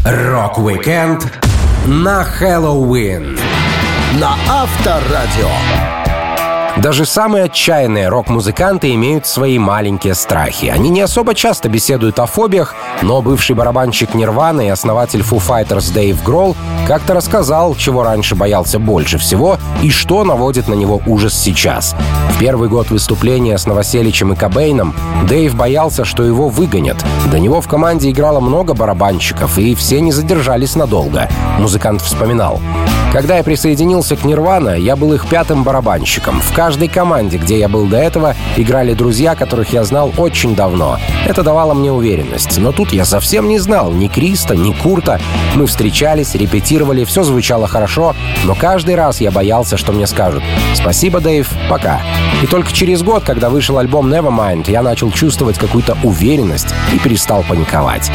Рок-викенд 0.05 1.31
на 1.85 2.23
Хэллоуин 2.23 3.37
на 4.19 4.35
Авторадио. 4.49 6.02
Даже 6.77 7.05
самые 7.05 7.45
отчаянные 7.45 8.09
рок-музыканты 8.09 8.93
имеют 8.95 9.27
свои 9.27 9.59
маленькие 9.59 10.15
страхи. 10.15 10.65
Они 10.65 10.89
не 10.89 11.01
особо 11.01 11.35
часто 11.35 11.69
беседуют 11.69 12.17
о 12.19 12.25
фобиях, 12.25 12.73
но 13.03 13.21
бывший 13.21 13.55
барабанщик 13.55 14.15
Нирваны 14.15 14.67
и 14.67 14.69
основатель 14.69 15.21
Foo 15.21 15.37
Fighters 15.37 15.93
Дэйв 15.93 16.23
Гролл 16.23 16.55
как-то 16.87 17.13
рассказал, 17.13 17.75
чего 17.75 18.03
раньше 18.03 18.35
боялся 18.35 18.79
больше 18.79 19.19
всего 19.19 19.57
и 19.83 19.91
что 19.91 20.23
наводит 20.23 20.67
на 20.67 20.73
него 20.73 20.99
ужас 21.05 21.33
сейчас. 21.33 21.95
В 22.31 22.39
первый 22.39 22.69
год 22.69 22.89
выступления 22.89 23.57
с 23.57 23.67
Новоселичем 23.67 24.33
и 24.33 24.35
Кобейном 24.35 24.95
Дэйв 25.29 25.55
боялся, 25.55 26.05
что 26.05 26.23
его 26.23 26.49
выгонят. 26.49 26.97
До 27.31 27.39
него 27.39 27.61
в 27.61 27.67
команде 27.67 28.09
играло 28.09 28.39
много 28.39 28.73
барабанщиков, 28.73 29.57
и 29.59 29.75
все 29.75 30.01
не 30.01 30.11
задержались 30.11 30.75
надолго. 30.75 31.29
Музыкант 31.59 32.01
вспоминал. 32.01 32.59
Когда 33.13 33.37
я 33.37 33.43
присоединился 33.43 34.15
к 34.15 34.23
Нирвана, 34.23 34.71
я 34.71 34.95
был 34.95 35.13
их 35.13 35.27
пятым 35.27 35.63
барабанщиком. 35.63 36.41
В 36.41 36.51
каждой 36.63 36.87
команде, 36.87 37.37
где 37.39 37.59
я 37.59 37.67
был 37.67 37.87
до 37.87 37.97
этого, 37.97 38.37
играли 38.55 38.93
друзья, 38.93 39.35
которых 39.35 39.73
я 39.73 39.83
знал 39.83 40.13
очень 40.15 40.55
давно. 40.55 40.97
Это 41.27 41.43
давало 41.43 41.73
мне 41.73 41.91
уверенность. 41.91 42.57
Но 42.57 42.71
тут 42.71 42.93
я 42.93 43.03
совсем 43.03 43.49
не 43.49 43.59
знал 43.59 43.91
ни 43.91 44.07
Криста, 44.07 44.55
ни 44.55 44.71
Курта. 44.71 45.19
Мы 45.55 45.65
встречались, 45.67 46.35
репетировали, 46.35 47.03
все 47.03 47.23
звучало 47.23 47.67
хорошо, 47.67 48.15
но 48.45 48.55
каждый 48.55 48.95
раз 48.95 49.19
я 49.19 49.29
боялся, 49.29 49.75
что 49.75 49.91
мне 49.91 50.07
скажут 50.07 50.41
«Спасибо, 50.73 51.19
Дэйв, 51.19 51.49
пока». 51.69 51.99
И 52.41 52.47
только 52.47 52.71
через 52.71 53.03
год, 53.03 53.23
когда 53.25 53.49
вышел 53.49 53.77
альбом 53.77 54.07
Nevermind, 54.07 54.71
я 54.71 54.81
начал 54.81 55.11
чувствовать 55.11 55.57
какую-то 55.57 55.97
уверенность 56.01 56.73
и 56.93 56.99
перестал 56.99 57.43
паниковать. 57.43 58.09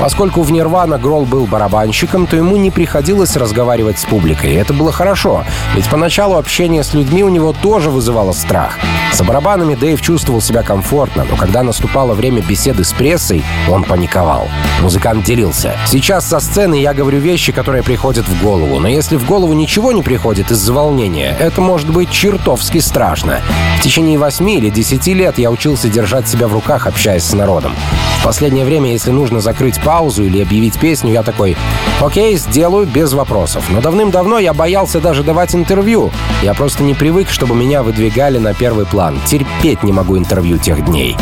Поскольку 0.00 0.42
в 0.42 0.52
Нирвана 0.52 0.98
Гролл 0.98 1.24
был 1.24 1.46
барабанщиком, 1.46 2.28
то 2.28 2.36
ему 2.36 2.56
не 2.56 2.70
приходилось 2.70 3.36
разговаривать 3.36 3.98
с 3.98 4.04
публикой. 4.04 4.54
Это 4.54 4.72
было 4.72 4.92
хорошо, 4.92 5.44
ведь 5.74 5.88
поначалу 5.88 6.36
общение 6.36 6.84
с 6.84 6.94
людьми 6.94 7.24
у 7.24 7.28
него 7.28 7.52
тоже 7.52 7.87
вызывало 7.90 8.32
страх. 8.32 8.78
За 9.12 9.24
барабанами 9.24 9.74
Дэйв 9.74 10.00
чувствовал 10.00 10.40
себя 10.40 10.62
комфортно, 10.62 11.26
но 11.28 11.36
когда 11.36 11.62
наступало 11.62 12.14
время 12.14 12.42
беседы 12.42 12.84
с 12.84 12.92
прессой, 12.92 13.42
он 13.68 13.84
паниковал. 13.84 14.48
Музыкант 14.80 15.24
делился. 15.24 15.74
«Сейчас 15.86 16.26
со 16.26 16.40
сцены 16.40 16.80
я 16.80 16.94
говорю 16.94 17.18
вещи, 17.18 17.52
которые 17.52 17.82
приходят 17.82 18.28
в 18.28 18.42
голову, 18.42 18.78
но 18.78 18.88
если 18.88 19.16
в 19.16 19.26
голову 19.26 19.52
ничего 19.54 19.92
не 19.92 20.02
приходит 20.02 20.50
из-за 20.50 20.72
волнения, 20.72 21.36
это 21.38 21.60
может 21.60 21.90
быть 21.90 22.10
чертовски 22.10 22.78
страшно. 22.78 23.40
В 23.78 23.82
течение 23.82 24.18
восьми 24.18 24.56
или 24.58 24.70
десяти 24.70 25.14
лет 25.14 25.38
я 25.38 25.50
учился 25.50 25.88
держать 25.88 26.28
себя 26.28 26.48
в 26.48 26.52
руках, 26.52 26.86
общаясь 26.86 27.24
с 27.24 27.32
народом. 27.32 27.72
В 28.20 28.24
последнее 28.24 28.64
время, 28.64 28.90
если 28.90 29.10
нужно 29.10 29.40
закрыть 29.40 29.80
паузу 29.80 30.24
или 30.24 30.42
объявить 30.42 30.78
песню, 30.78 31.12
я 31.12 31.22
такой 31.22 31.56
«Окей, 32.00 32.36
сделаю 32.36 32.86
без 32.86 33.12
вопросов». 33.12 33.64
Но 33.70 33.80
давным-давно 33.80 34.38
я 34.38 34.52
боялся 34.52 35.00
даже 35.00 35.22
давать 35.22 35.54
интервью. 35.54 36.10
Я 36.42 36.54
просто 36.54 36.82
не 36.82 36.94
привык, 36.94 37.30
чтобы 37.30 37.54
меня 37.54 37.77
выдвигали 37.82 38.38
на 38.38 38.54
первый 38.54 38.86
план. 38.86 39.18
Терпеть 39.26 39.82
не 39.82 39.92
могу 39.92 40.16
интервью 40.18 40.58
тех 40.58 40.84
дней. 40.84 41.16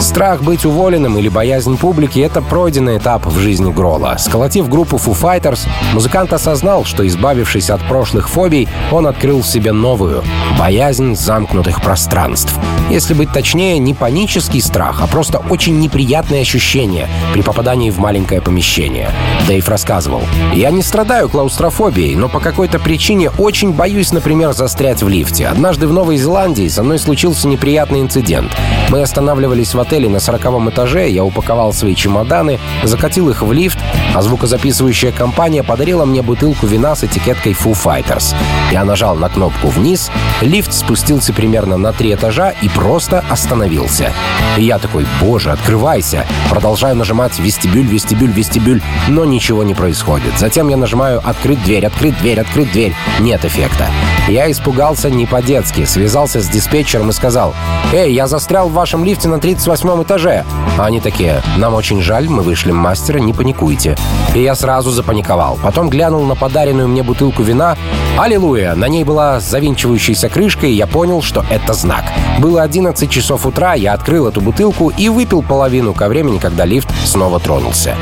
Страх 0.00 0.42
быть 0.42 0.64
уволенным 0.64 1.18
или 1.18 1.28
боязнь 1.28 1.76
публики— 1.76 2.18
это 2.20 2.40
пройденный 2.40 2.96
этап 2.96 3.26
в 3.26 3.38
жизни 3.38 3.70
Грола. 3.70 4.16
Сколотив 4.18 4.68
группу 4.68 4.96
Foo 4.96 5.14
Fighters, 5.14 5.68
музыкант 5.92 6.32
осознал, 6.32 6.86
что, 6.86 7.06
избавившись 7.06 7.68
от 7.68 7.86
прошлых 7.86 8.30
фобий, 8.30 8.66
он 8.90 9.06
открыл 9.06 9.42
в 9.42 9.46
себе 9.46 9.72
новую— 9.72 10.24
боязнь 10.58 11.14
замкнутых 11.14 11.82
пространств. 11.82 12.58
Если 12.88 13.12
быть 13.12 13.30
точнее, 13.32 13.78
не 13.78 13.92
панический 13.92 14.62
страх, 14.62 15.00
а 15.02 15.06
просто 15.06 15.38
очень 15.50 15.78
неприятные 15.78 16.40
ощущения 16.40 17.06
при 17.32 17.42
попадании 17.42 17.90
в 17.90 17.98
маленькое 17.98 18.40
помещение. 18.40 19.10
Дэйв 19.46 19.68
рассказывал. 19.68 20.22
«Я 20.54 20.70
не 20.70 20.82
страдаю 20.82 21.28
клаустрофобией, 21.28 22.16
но 22.16 22.28
по 22.28 22.40
какой-то 22.40 22.78
причине 22.78 23.30
очень 23.38 23.72
боюсь, 23.72 24.12
например, 24.12 24.54
застрять 24.54 25.02
в 25.02 25.08
лифте. 25.08 25.46
Однажды 25.46 25.86
в 25.86 25.92
Новой 25.92 26.16
Зеландии 26.16 26.68
со 26.68 26.82
мной 26.82 26.98
случился 26.98 27.46
неприятный 27.46 28.00
инцидент. 28.00 28.50
Мы 28.88 29.02
останавливались 29.02 29.74
в 29.74 29.78
отеле 29.90 30.08
на 30.08 30.20
сороковом 30.20 30.70
этаже, 30.70 31.08
я 31.08 31.24
упаковал 31.24 31.72
свои 31.72 31.96
чемоданы, 31.96 32.60
закатил 32.84 33.28
их 33.28 33.42
в 33.42 33.50
лифт, 33.50 33.78
а 34.14 34.22
звукозаписывающая 34.22 35.10
компания 35.10 35.64
подарила 35.64 36.04
мне 36.04 36.22
бутылку 36.22 36.68
вина 36.68 36.94
с 36.94 37.02
этикеткой 37.02 37.54
Foo 37.54 37.72
Fighters. 37.72 38.36
Я 38.70 38.84
нажал 38.84 39.16
на 39.16 39.28
кнопку 39.28 39.66
«Вниз», 39.66 40.08
лифт 40.42 40.72
спустился 40.72 41.32
примерно 41.32 41.76
на 41.76 41.92
три 41.92 42.14
этажа 42.14 42.50
и 42.62 42.68
просто 42.68 43.24
остановился. 43.28 44.12
И 44.56 44.62
я 44.62 44.78
такой, 44.78 45.06
боже, 45.20 45.50
открывайся! 45.50 46.24
Продолжаю 46.50 46.94
нажимать 46.94 47.40
«Вестибюль, 47.40 47.86
вестибюль, 47.86 48.30
вестибюль», 48.30 48.82
но 49.08 49.24
ничего 49.24 49.64
не 49.64 49.74
происходит. 49.74 50.38
Затем 50.38 50.68
я 50.68 50.76
нажимаю 50.76 51.20
«Открыть 51.28 51.64
дверь, 51.64 51.86
открыть 51.86 52.16
дверь, 52.20 52.38
открыть 52.38 52.70
дверь». 52.70 52.94
Нет 53.18 53.44
эффекта. 53.44 53.88
Я 54.28 54.48
испугался 54.52 55.10
не 55.10 55.26
по-детски, 55.26 55.84
связался 55.84 56.40
с 56.40 56.48
диспетчером 56.48 57.10
и 57.10 57.12
сказал, 57.12 57.54
«Эй, 57.92 58.12
я 58.12 58.28
застрял 58.28 58.68
в 58.68 58.72
вашем 58.72 59.04
лифте 59.04 59.28
на 59.28 59.40
38 59.40 59.79
восьмом 59.80 60.02
этаже. 60.02 60.44
А 60.78 60.86
они 60.86 61.00
такие, 61.00 61.40
нам 61.56 61.74
очень 61.74 62.02
жаль, 62.02 62.28
мы 62.28 62.42
вышли 62.42 62.70
мастера, 62.70 63.18
не 63.18 63.32
паникуйте. 63.32 63.96
И 64.34 64.42
я 64.42 64.54
сразу 64.54 64.90
запаниковал. 64.90 65.58
Потом 65.62 65.88
глянул 65.88 66.24
на 66.26 66.34
подаренную 66.34 66.86
мне 66.86 67.02
бутылку 67.02 67.42
вина. 67.42 67.78
Аллилуйя! 68.18 68.74
На 68.74 68.88
ней 68.88 69.04
была 69.04 69.40
завинчивающаяся 69.40 70.28
крышка, 70.28 70.66
и 70.66 70.72
я 70.72 70.86
понял, 70.86 71.22
что 71.22 71.46
это 71.48 71.72
знак. 71.72 72.04
Было 72.38 72.62
11 72.62 73.10
часов 73.10 73.46
утра, 73.46 73.72
я 73.72 73.94
открыл 73.94 74.28
эту 74.28 74.42
бутылку 74.42 74.90
и 74.90 75.08
выпил 75.08 75.40
половину 75.42 75.94
ко 75.94 76.08
времени, 76.08 76.38
когда 76.38 76.66
лифт 76.66 76.88
снова 77.04 77.40
тронулся. 77.40 77.96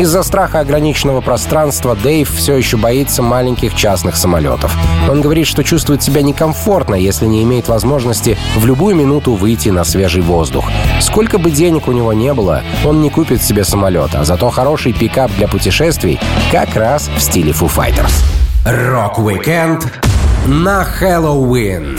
Из-за 0.00 0.22
страха 0.22 0.60
ограниченного 0.60 1.20
пространства 1.20 1.94
Дэйв 1.94 2.30
все 2.34 2.56
еще 2.56 2.78
боится 2.78 3.20
маленьких 3.20 3.74
частных 3.74 4.16
самолетов. 4.16 4.74
Он 5.10 5.20
говорит, 5.20 5.46
что 5.46 5.62
чувствует 5.62 6.02
себя 6.02 6.22
некомфортно, 6.22 6.94
если 6.94 7.26
не 7.26 7.42
имеет 7.42 7.68
возможности 7.68 8.38
в 8.56 8.64
любую 8.64 8.96
минуту 8.96 9.34
выйти 9.34 9.68
на 9.68 9.84
свежий 9.84 10.22
воздух. 10.22 10.64
Сколько 11.02 11.36
бы 11.36 11.50
денег 11.50 11.86
у 11.86 11.92
него 11.92 12.14
не 12.14 12.32
было, 12.32 12.62
он 12.82 13.02
не 13.02 13.10
купит 13.10 13.42
себе 13.42 13.62
самолет, 13.62 14.14
а 14.14 14.24
зато 14.24 14.48
хороший 14.48 14.94
пикап 14.94 15.30
для 15.36 15.48
путешествий 15.48 16.18
как 16.50 16.74
раз 16.76 17.10
в 17.14 17.20
стиле 17.20 17.52
Foo 17.52 17.70
Fighters. 17.70 18.24
Рок-викенд 18.64 19.86
на 20.46 20.82
Хэллоуин 20.82 21.98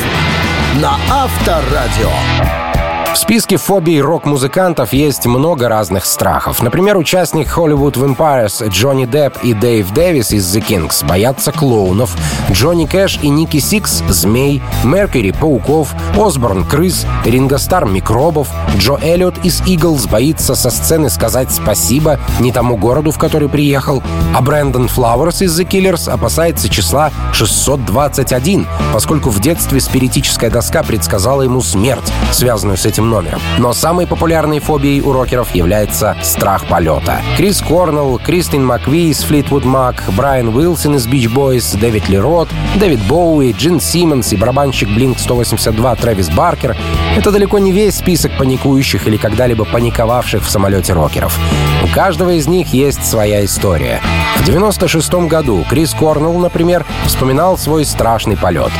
на 0.82 0.98
Авторадио. 1.08 2.71
В 3.14 3.18
списке 3.18 3.58
фобий 3.58 4.00
рок-музыкантов 4.00 4.94
есть 4.94 5.26
много 5.26 5.68
разных 5.68 6.06
страхов. 6.06 6.64
Например, 6.64 6.98
участник 6.98 7.48
Hollywood 7.48 7.96
Vampires 7.96 8.70
Джонни 8.70 9.06
Депп 9.06 9.38
и 9.44 9.54
Дэйв 9.54 9.92
Дэвис 9.94 10.32
из 10.32 10.56
The 10.56 10.66
Kinks 10.66 11.06
боятся 11.06 11.52
клоунов, 11.52 12.16
Джонни 12.50 12.86
Кэш 12.86 13.20
и 13.22 13.28
Ники 13.28 13.60
Сикс— 13.60 14.02
змей, 14.08 14.62
Меркьюри— 14.86 15.32
пауков, 15.40 15.94
Осборн— 16.18 16.64
крыс, 16.70 17.06
Ринго 17.26 17.58
Стар— 17.58 17.86
микробов, 17.90 18.48
Джо 18.78 18.98
Эллиот 19.02 19.44
из 19.44 19.62
Eagles 19.62 20.10
боится 20.10 20.56
со 20.56 20.70
сцены 20.70 21.10
сказать 21.10 21.52
спасибо 21.52 22.18
не 22.40 22.54
тому 22.54 22.78
городу, 22.78 23.12
в 23.12 23.18
который 23.18 23.50
приехал, 23.50 24.02
а 24.34 24.42
Брэндон 24.42 24.88
Флауэрс 24.88 25.42
из 25.42 25.60
The 25.60 25.68
Killers 25.68 26.10
опасается 26.10 26.70
числа 26.70 27.12
621, 27.34 28.68
поскольку 28.94 29.30
в 29.30 29.42
детстве 29.42 29.82
спиритическая 29.82 30.50
доска 30.50 30.82
предсказала 30.82 31.42
ему 31.42 31.62
смерть, 31.62 32.10
связанную 32.32 32.78
с 32.78 32.86
этим 32.86 33.01
этим 33.02 33.10
номером. 33.10 33.42
Но 33.58 33.74
самой 33.74 34.08
популярной 34.08 34.60
фобией 34.60 35.02
у 35.02 35.12
рокеров 35.12 35.54
является 35.56 36.16
страх 36.22 36.66
полета. 36.66 37.22
Крис 37.38 37.62
Корнелл, 37.62 38.20
Кристин 38.20 38.66
Макви 38.66 39.10
из 39.10 39.24
Fleetwood 39.24 39.64
Mac, 39.64 39.96
Брайан 40.16 40.50
Уилсон 40.50 40.96
из 40.96 41.08
Beach 41.08 41.34
Boys, 41.34 41.78
Дэвид 41.78 42.10
Ли 42.10 42.18
Рот, 42.18 42.50
Дэвид 42.76 43.00
Боуи, 43.08 43.54
Джин 43.54 43.80
Симмонс 43.80 44.34
и 44.34 44.38
барабанщик 44.38 44.90
Blink-182 44.90 46.02
Трэвис 46.02 46.30
Баркер— 46.30 46.76
это 47.18 47.32
далеко 47.32 47.60
не 47.60 47.72
весь 47.72 47.96
список 47.96 48.38
паникующих 48.38 49.08
или 49.08 49.18
когда-либо 49.18 49.66
паниковавших 49.66 50.44
в 50.44 50.50
самолете 50.50 50.94
рокеров. 50.94 51.38
У 51.84 51.88
каждого 51.94 52.32
из 52.32 52.48
них 52.48 52.74
есть 52.74 53.06
своя 53.06 53.44
история. 53.44 54.02
В 54.38 54.46
96 54.46 55.14
году 55.28 55.66
Крис 55.70 55.94
Корнелл, 55.94 56.38
например, 56.38 56.86
вспоминал 57.06 57.58
свой 57.58 57.86
страшный 57.86 58.38
полет. 58.38 58.72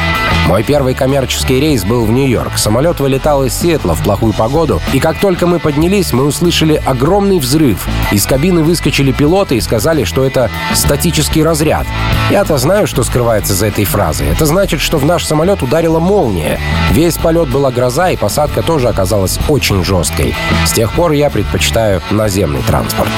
Мой 0.48 0.64
первый 0.64 0.94
коммерческий 0.94 1.60
рейс 1.60 1.86
был 1.86 2.06
в 2.06 2.12
Нью-Йорк. 2.12 2.58
Самолет 2.58 3.00
вылетал 3.00 3.44
из 3.46 3.54
Сиэтла 3.54 3.96
в 3.96 4.04
плохую 4.04 4.34
погоду, 4.34 4.82
и 4.92 5.00
как 5.00 5.20
только 5.20 5.48
мы 5.48 5.60
поднялись, 5.60 6.12
мы 6.14 6.26
услышали 6.26 6.82
огромный 6.86 7.40
взрыв. 7.40 7.88
Из 8.12 8.26
кабины 8.26 8.64
выскочили 8.64 9.12
пилоты 9.12 9.56
и 9.56 9.62
сказали, 9.62 10.04
что 10.04 10.26
это 10.26 10.50
статический 10.74 11.44
разряд. 11.44 11.86
Я-то 12.30 12.58
знаю, 12.58 12.88
что 12.88 13.04
скрывается 13.04 13.54
за 13.54 13.68
этой 13.68 13.86
фразой. 13.86 14.28
Это 14.28 14.46
значит, 14.46 14.82
что 14.82 14.98
в 14.98 15.06
наш 15.06 15.26
самолет 15.26 15.62
ударила 15.62 16.00
молния. 16.00 16.60
Весь 16.92 17.18
полет 17.18 17.50
была 17.50 17.72
гроза, 17.72 18.10
и 18.10 18.18
посадка 18.18 18.62
тоже 18.62 18.90
оказалась 18.90 19.40
очень 19.48 19.84
жесткой. 19.84 20.36
С 20.66 20.72
тех 20.72 20.92
пор 20.94 21.12
я 21.12 21.30
предпочитаю 21.30 22.02
наземный 22.10 22.62
транспорт. 22.64 23.10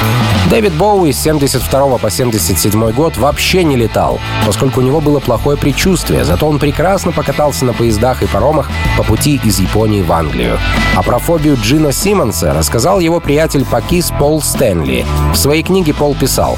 Дэвид 0.50 0.74
Боуи 0.74 1.12
с 1.12 1.22
72 1.22 1.98
по 1.98 2.10
77 2.10 2.92
год 2.92 3.18
вообще 3.18 3.64
не 3.64 3.78
летал, 3.78 4.20
поскольку 4.46 4.82
у 4.82 4.84
него 4.84 5.00
было 5.00 5.20
плохое 5.20 5.58
предчувствие, 5.58 6.26
зато 6.26 6.48
он 6.48 6.60
прекрасно 6.60 7.13
покатался 7.14 7.66
на 7.66 7.74
поездах 7.74 8.22
и 8.24 8.28
паромах 8.28 8.70
по 8.98 9.04
пути 9.04 9.40
из 9.44 9.60
Японии 9.60 10.02
в 10.02 10.12
Англию. 10.12 10.58
А 10.96 11.04
про 11.04 11.20
фобию 11.20 11.58
Джина 11.62 11.92
Симмонса 11.92 12.54
рассказал 12.54 13.00
его 13.00 13.20
приятель 13.20 13.66
Пакис 13.66 14.12
Пол 14.20 14.42
Стэнли. 14.42 15.06
В 15.34 15.38
своей 15.38 15.64
книге 15.64 15.94
Пол 15.94 16.16
писал 16.16 16.58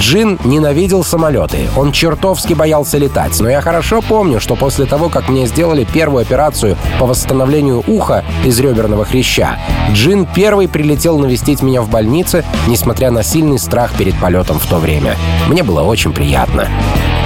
«Джин 0.00 0.38
ненавидел 0.44 1.02
самолеты. 1.02 1.68
Он 1.76 1.92
чертовски 1.92 2.54
боялся 2.54 2.98
летать. 2.98 3.38
Но 3.40 3.48
я 3.48 3.60
хорошо 3.60 4.00
помню, 4.00 4.40
что 4.40 4.54
после 4.54 4.86
того, 4.86 5.08
как 5.08 5.28
мне 5.28 5.46
сделали 5.46 5.84
первую 5.84 6.22
операцию 6.22 6.76
по 6.98 7.06
восстановлению 7.06 7.82
уха 7.86 8.24
из 8.44 8.58
реберного 8.60 9.04
хряща, 9.04 9.58
Джин 9.92 10.26
первый 10.26 10.68
прилетел 10.68 11.18
навестить 11.18 11.62
меня 11.62 11.82
в 11.82 11.90
больнице, 11.90 12.44
несмотря 12.66 13.10
на 13.10 13.22
сильный 13.22 13.58
страх 13.58 13.92
перед 13.94 14.18
полетом 14.18 14.58
в 14.58 14.66
то 14.66 14.76
время. 14.76 15.16
Мне 15.48 15.62
было 15.62 15.82
очень 15.82 16.12
приятно. 16.12 16.68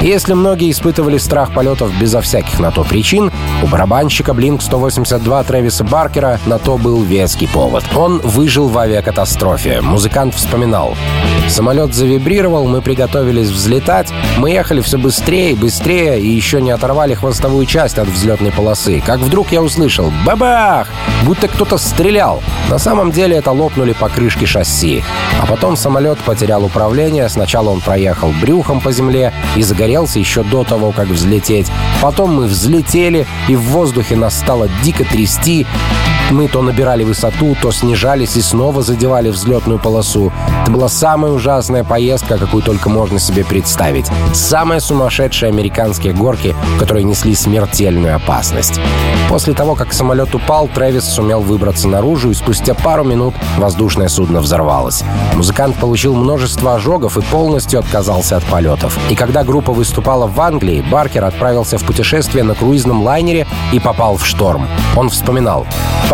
Если 0.02 0.32
многие 0.32 0.72
испытывали 0.72 1.16
страх 1.16 1.54
полетов 1.54 1.96
безо 1.96 2.20
всяких 2.20 2.58
на 2.58 2.72
то 2.72 2.82
причин, 2.82 3.30
у 3.62 3.68
барабанщика 3.68 4.32
Blink-182 4.32 5.46
Трэвиса 5.46 5.84
Баркера 5.84 6.40
на 6.44 6.58
то 6.58 6.76
был 6.76 7.04
веский 7.04 7.46
повод. 7.46 7.84
Он 7.94 8.18
выжил 8.18 8.66
в 8.66 8.76
авиакатастрофе. 8.76 9.80
Музыкант 9.80 10.34
вспоминал. 10.34 10.96
Самолет 11.48 11.94
завибрировал, 11.94 12.66
мы 12.66 12.82
приготовились 12.82 13.50
взлетать. 13.50 14.12
Мы 14.38 14.50
ехали 14.50 14.80
все 14.80 14.98
быстрее 14.98 15.52
и 15.52 15.54
быстрее, 15.54 16.20
и 16.20 16.26
еще 16.26 16.60
не 16.60 16.72
оторвали 16.72 17.14
хвостовую 17.14 17.66
часть 17.66 17.98
от 17.98 18.08
взлетной 18.08 18.50
полосы. 18.50 19.00
Как 19.06 19.20
вдруг 19.20 19.52
я 19.52 19.62
услышал 19.62 20.12
«Бабах!» 20.26 20.88
Будто 21.24 21.46
кто-то 21.46 21.78
стрелял. 21.78 22.42
На 22.68 22.78
самом 22.78 23.12
деле 23.12 23.36
это 23.36 23.52
лопнули 23.52 23.92
покрышки 23.92 24.46
шасси. 24.46 25.04
А 25.40 25.46
потом 25.46 25.76
самолет 25.76 26.18
потерял 26.18 26.64
управление. 26.64 27.28
Сначала 27.28 27.70
он 27.70 27.80
проехал 27.80 28.32
брюхом 28.40 28.80
по 28.80 28.90
земле 28.90 29.32
и 29.54 29.62
загорелся 29.92 30.18
еще 30.18 30.42
до 30.42 30.64
того, 30.64 30.90
как 30.92 31.08
взлететь. 31.08 31.66
Потом 32.00 32.34
мы 32.34 32.46
взлетели, 32.46 33.26
и 33.48 33.56
в 33.56 33.60
воздухе 33.60 34.16
нас 34.16 34.38
стало 34.38 34.70
дико 34.82 35.04
трясти. 35.04 35.66
Мы 36.32 36.48
то 36.48 36.62
набирали 36.62 37.04
высоту, 37.04 37.54
то 37.60 37.70
снижались 37.72 38.36
и 38.36 38.40
снова 38.40 38.80
задевали 38.80 39.28
взлетную 39.28 39.78
полосу. 39.78 40.32
Это 40.62 40.70
была 40.70 40.88
самая 40.88 41.30
ужасная 41.30 41.84
поездка, 41.84 42.38
какую 42.38 42.62
только 42.62 42.88
можно 42.88 43.18
себе 43.18 43.44
представить. 43.44 44.06
Самые 44.32 44.80
сумасшедшие 44.80 45.50
американские 45.50 46.14
горки, 46.14 46.56
которые 46.78 47.04
несли 47.04 47.34
смертельную 47.34 48.16
опасность. 48.16 48.80
После 49.28 49.52
того, 49.52 49.74
как 49.74 49.92
самолет 49.92 50.34
упал, 50.34 50.68
Трэвис 50.68 51.04
сумел 51.04 51.42
выбраться 51.42 51.86
наружу, 51.86 52.30
и 52.30 52.34
спустя 52.34 52.72
пару 52.72 53.04
минут 53.04 53.34
воздушное 53.58 54.08
судно 54.08 54.40
взорвалось. 54.40 55.04
Музыкант 55.34 55.76
получил 55.76 56.14
множество 56.14 56.76
ожогов 56.76 57.18
и 57.18 57.20
полностью 57.20 57.78
отказался 57.78 58.38
от 58.38 58.44
полетов. 58.44 58.98
И 59.10 59.14
когда 59.14 59.44
группа 59.44 59.74
выступала 59.74 60.26
в 60.26 60.40
Англии, 60.40 60.82
Баркер 60.90 61.26
отправился 61.26 61.76
в 61.76 61.84
путешествие 61.84 62.42
на 62.42 62.54
круизном 62.54 63.02
лайнере 63.02 63.46
и 63.70 63.78
попал 63.78 64.16
в 64.16 64.24
шторм. 64.24 64.66
Он 64.96 65.10
вспоминал. 65.10 65.66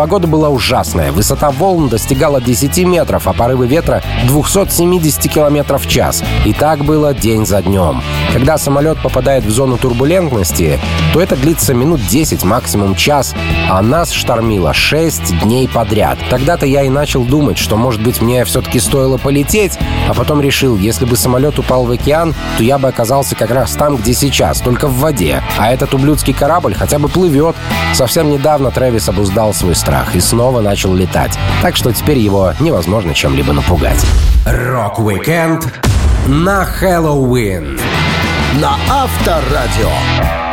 Погода 0.09 0.25
была 0.25 0.49
ужасная. 0.49 1.11
Высота 1.11 1.51
волн 1.51 1.87
достигала 1.87 2.41
10 2.41 2.83
метров, 2.83 3.27
а 3.27 3.33
порывы 3.33 3.67
ветра 3.67 4.01
270 4.25 5.31
километров 5.31 5.85
в 5.85 5.87
час. 5.87 6.23
И 6.45 6.53
так 6.53 6.83
было 6.83 7.13
день 7.13 7.45
за 7.45 7.61
днем. 7.61 8.01
Когда 8.33 8.57
самолет 8.57 8.99
попадает 9.03 9.45
в 9.45 9.51
зону 9.51 9.77
турбулентности, 9.77 10.79
то 11.13 11.21
это 11.21 11.35
длится 11.35 11.75
минут 11.75 12.01
10, 12.07 12.43
максимум 12.43 12.95
час, 12.95 13.35
а 13.69 13.83
нас 13.83 14.11
штормило 14.11 14.73
6 14.73 15.41
дней 15.41 15.67
подряд. 15.67 16.17
Тогда-то 16.31 16.65
я 16.65 16.81
и 16.81 16.89
начал 16.89 17.23
думать, 17.23 17.59
что, 17.59 17.77
может 17.77 18.01
быть, 18.01 18.19
мне 18.19 18.45
все-таки 18.45 18.79
стоило 18.79 19.17
полететь, 19.17 19.77
а 20.07 20.15
потом 20.15 20.41
решил, 20.41 20.75
если 20.75 21.05
бы 21.05 21.17
самолет 21.17 21.59
упал 21.59 21.85
в 21.85 21.91
океан, 21.91 22.33
то 22.57 22.63
я 22.63 22.79
бы 22.79 22.87
оказался 22.87 23.35
как 23.35 23.51
раз 23.51 23.73
там, 23.73 23.95
где 23.95 24.15
сейчас, 24.15 24.59
только 24.59 24.87
в 24.87 24.97
воде. 24.97 25.43
А 25.59 25.71
этот 25.71 25.93
ублюдский 25.93 26.33
корабль 26.33 26.73
хотя 26.73 26.97
бы 26.97 27.09
плывет. 27.09 27.55
Совсем 27.93 28.31
недавно 28.31 28.71
Трэвис 28.71 29.07
обуздал 29.07 29.53
свой 29.53 29.75
страх 29.75 29.98
и 30.15 30.19
снова 30.19 30.61
начал 30.61 30.93
летать. 30.93 31.37
Так 31.61 31.75
что 31.75 31.91
теперь 31.91 32.17
его 32.17 32.53
невозможно 32.59 33.13
чем-либо 33.13 33.53
напугать. 33.53 34.05
Рок-викенд 34.45 35.67
на 36.27 36.65
Хэллоуин 36.65 37.79
на 38.59 38.75
Авторадио. 38.89 40.48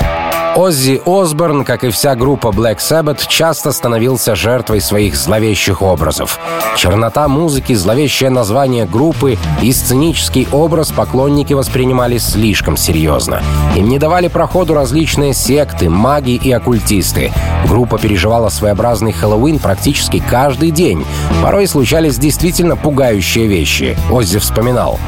Оззи 0.56 1.02
Осборн, 1.04 1.64
как 1.64 1.84
и 1.84 1.90
вся 1.90 2.14
группа 2.14 2.46
Black 2.46 2.78
Sabbath, 2.78 3.28
часто 3.28 3.72
становился 3.72 4.34
жертвой 4.34 4.80
своих 4.80 5.14
зловещих 5.14 5.82
образов. 5.82 6.40
Чернота 6.78 7.28
музыки, 7.28 7.74
зловещее 7.74 8.30
название 8.30 8.86
группы 8.86 9.36
и 9.60 9.70
сценический 9.70 10.48
образ 10.52 10.92
поклонники 10.92 11.52
воспринимали 11.52 12.16
слишком 12.16 12.78
серьезно. 12.78 13.42
Им 13.76 13.90
не 13.90 13.98
давали 13.98 14.28
проходу 14.28 14.72
различные 14.72 15.34
секты, 15.34 15.90
маги 15.90 16.30
и 16.30 16.50
оккультисты. 16.52 17.34
Группа 17.68 17.98
переживала 17.98 18.48
своеобразный 18.48 19.12
Хэллоуин 19.12 19.58
практически 19.58 20.24
каждый 20.26 20.70
день. 20.70 21.04
Порой 21.42 21.66
случались 21.66 22.16
действительно 22.16 22.76
пугающие 22.76 23.46
вещи. 23.46 23.94
Оззи 24.10 24.38
вспоминал. 24.38 24.98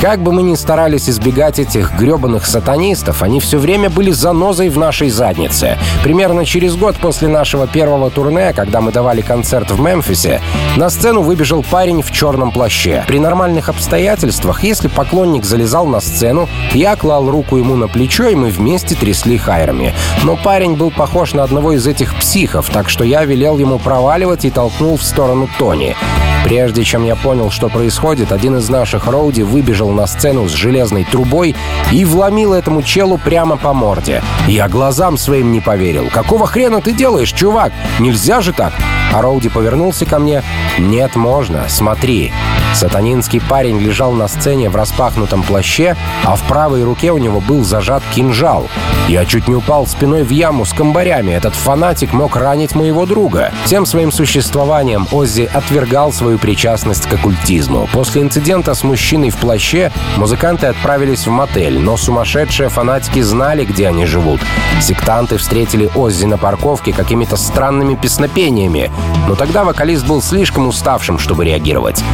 Как 0.00 0.20
бы 0.20 0.30
мы 0.30 0.42
ни 0.42 0.54
старались 0.54 1.08
избегать 1.08 1.58
этих 1.58 1.98
гребаных 1.98 2.44
сатанистов, 2.44 3.22
они 3.22 3.40
все 3.40 3.58
время 3.58 3.88
были 3.88 4.10
занозой 4.10 4.68
в 4.68 4.78
нашей 4.86 5.10
заднице. 5.10 5.78
Примерно 6.04 6.44
через 6.44 6.76
год 6.76 6.94
после 6.96 7.26
нашего 7.26 7.66
первого 7.66 8.08
турне, 8.08 8.52
когда 8.52 8.80
мы 8.80 8.92
давали 8.92 9.20
концерт 9.20 9.72
в 9.72 9.80
Мемфисе, 9.80 10.40
на 10.76 10.90
сцену 10.90 11.22
выбежал 11.22 11.64
парень 11.64 12.02
в 12.02 12.12
черном 12.12 12.52
плаще. 12.52 13.04
При 13.08 13.18
нормальных 13.18 13.68
обстоятельствах, 13.68 14.62
если 14.62 14.86
поклонник 14.86 15.44
залезал 15.44 15.86
на 15.88 16.00
сцену, 16.00 16.48
я 16.72 16.94
клал 16.94 17.28
руку 17.28 17.56
ему 17.56 17.74
на 17.74 17.88
плечо, 17.88 18.28
и 18.28 18.36
мы 18.36 18.50
вместе 18.50 18.94
трясли 18.94 19.38
хайрами. 19.38 19.92
Но 20.22 20.36
парень 20.36 20.76
был 20.76 20.92
похож 20.92 21.34
на 21.34 21.42
одного 21.42 21.72
из 21.72 21.84
этих 21.88 22.14
психов, 22.14 22.70
так 22.70 22.88
что 22.88 23.02
я 23.02 23.24
велел 23.24 23.58
ему 23.58 23.80
проваливать 23.80 24.44
и 24.44 24.50
толкнул 24.50 24.96
в 24.96 25.02
сторону 25.02 25.48
Тони. 25.58 25.96
Прежде 26.46 26.84
чем 26.84 27.04
я 27.04 27.16
понял, 27.16 27.50
что 27.50 27.68
происходит, 27.68 28.30
один 28.30 28.58
из 28.58 28.68
наших 28.68 29.08
роуди 29.08 29.42
выбежал 29.42 29.90
на 29.90 30.06
сцену 30.06 30.48
с 30.48 30.52
железной 30.52 31.02
трубой 31.02 31.56
и 31.90 32.04
вломил 32.04 32.54
этому 32.54 32.84
челу 32.84 33.18
прямо 33.18 33.56
по 33.56 33.72
морде. 33.72 34.22
Я 34.46 34.68
глазам 34.68 35.18
своим 35.18 35.50
не 35.50 35.60
поверил. 35.60 36.08
«Какого 36.08 36.46
хрена 36.46 36.80
ты 36.80 36.92
делаешь, 36.92 37.32
чувак? 37.32 37.72
Нельзя 37.98 38.42
же 38.42 38.52
так!» 38.52 38.72
А 39.12 39.22
Роуди 39.22 39.48
повернулся 39.48 40.06
ко 40.06 40.20
мне. 40.20 40.44
«Нет, 40.78 41.16
можно. 41.16 41.64
Смотри». 41.68 42.32
Сатанинский 42.76 43.40
парень 43.40 43.78
лежал 43.78 44.12
на 44.12 44.28
сцене 44.28 44.68
в 44.68 44.76
распахнутом 44.76 45.42
плаще, 45.42 45.96
а 46.24 46.36
в 46.36 46.42
правой 46.42 46.84
руке 46.84 47.10
у 47.10 47.16
него 47.16 47.40
был 47.40 47.64
зажат 47.64 48.02
кинжал. 48.14 48.68
Я 49.08 49.24
чуть 49.24 49.48
не 49.48 49.54
упал 49.54 49.86
спиной 49.86 50.24
в 50.24 50.30
яму 50.30 50.66
с 50.66 50.74
комбарями. 50.74 51.32
Этот 51.32 51.54
фанатик 51.54 52.12
мог 52.12 52.36
ранить 52.36 52.74
моего 52.74 53.06
друга. 53.06 53.50
Всем 53.64 53.86
своим 53.86 54.12
существованием 54.12 55.06
Оззи 55.10 55.48
отвергал 55.54 56.12
свою 56.12 56.38
причастность 56.38 57.06
к 57.06 57.14
оккультизму. 57.14 57.88
После 57.94 58.20
инцидента 58.20 58.74
с 58.74 58.84
мужчиной 58.84 59.30
в 59.30 59.36
плаще 59.38 59.90
музыканты 60.18 60.66
отправились 60.66 61.26
в 61.26 61.30
мотель, 61.30 61.78
но 61.78 61.96
сумасшедшие 61.96 62.68
фанатики 62.68 63.22
знали, 63.22 63.64
где 63.64 63.88
они 63.88 64.04
живут. 64.04 64.40
Сектанты 64.82 65.38
встретили 65.38 65.88
Оззи 65.94 66.26
на 66.26 66.36
парковке 66.36 66.92
какими-то 66.92 67.38
странными 67.38 67.94
песнопениями, 67.94 68.90
но 69.26 69.34
тогда 69.34 69.64
вокалист 69.64 70.06
был 70.06 70.20
слишком 70.20 70.66
уставшим, 70.66 71.18
чтобы 71.18 71.46
реагировать. 71.46 72.04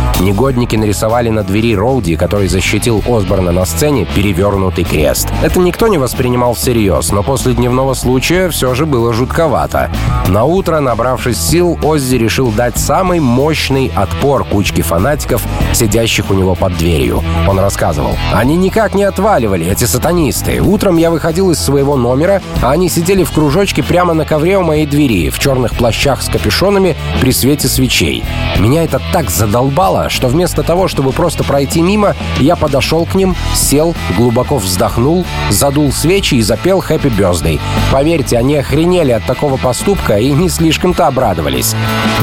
Негодники 0.53 0.77
нарисовали 0.77 1.31
на 1.31 1.45
двери 1.45 1.75
Роуди, 1.75 2.15
который 2.15 2.47
защитил 2.47 3.03
Осборна 3.09 3.53
на 3.53 3.65
сцене, 3.65 4.05
перевернутый 4.05 4.85
крест. 4.85 5.29
Это 5.43 5.59
никто 5.61 5.89
не 5.89 5.97
воспринимал 5.97 6.53
всерьез, 6.53 7.11
но 7.11 7.23
после 7.23 7.55
дневного 7.55 7.95
случая 7.95 8.51
все 8.51 8.75
же 8.75 8.85
было 8.85 9.15
жутковато. 9.15 9.91
На 10.29 10.45
утро, 10.45 10.81
набравшись 10.81 11.41
сил, 11.41 11.79
Оззи 11.83 12.17
решил 12.17 12.51
дать 12.51 12.77
самый 12.77 13.19
мощный 13.19 13.91
отпор 13.97 14.45
кучке 14.45 14.83
фанатиков, 14.83 15.43
сидящих 15.73 16.31
у 16.31 16.35
него 16.35 16.55
под 16.55 16.77
дверью. 16.77 17.25
Он 17.49 17.59
рассказывал. 17.59 18.15
«Они 18.35 18.55
никак 18.55 18.95
не 18.95 19.05
отваливали, 19.05 19.67
эти 19.67 19.85
сатанисты. 19.85 20.61
Утром 20.61 20.99
я 20.99 21.11
выходил 21.11 21.51
из 21.51 21.61
своего 21.61 21.97
номера, 21.97 22.43
а 22.61 22.73
они 22.73 22.91
сидели 22.91 23.25
в 23.25 23.33
кружочке 23.33 23.83
прямо 23.83 24.13
на 24.13 24.27
ковре 24.27 24.59
у 24.59 24.63
моей 24.63 24.85
двери, 24.85 25.31
в 25.31 25.39
черных 25.39 25.75
плащах 25.75 26.21
с 26.21 26.29
капюшонами 26.29 26.95
при 27.23 27.33
свете 27.33 27.69
свечей. 27.69 28.23
Меня 28.59 28.85
это 28.85 29.01
так 29.15 29.31
задолбало, 29.31 30.11
что 30.11 30.29
вместо 30.29 30.42
того, 30.51 30.89
чтобы 30.89 31.13
просто 31.13 31.45
пройти 31.45 31.81
мимо, 31.81 32.15
я 32.39 32.57
подошел 32.57 33.07
к 33.07 33.15
ним, 33.15 33.37
сел, 33.55 33.95
глубоко 34.17 34.59
вздохнул, 34.59 35.25
задул 35.51 35.93
свечи 35.93 36.35
и 36.35 36.43
запел 36.43 36.81
«Happy 36.81 37.11
Birthday». 37.17 37.61
Поверьте, 37.91 38.39
они 38.39 38.57
охренели 38.57 39.13
от 39.13 39.25
такого 39.25 39.57
поступка 39.57 40.19
и 40.19 40.33
не 40.33 40.49
слишком-то 40.49 41.07
обрадовались. 41.07 41.75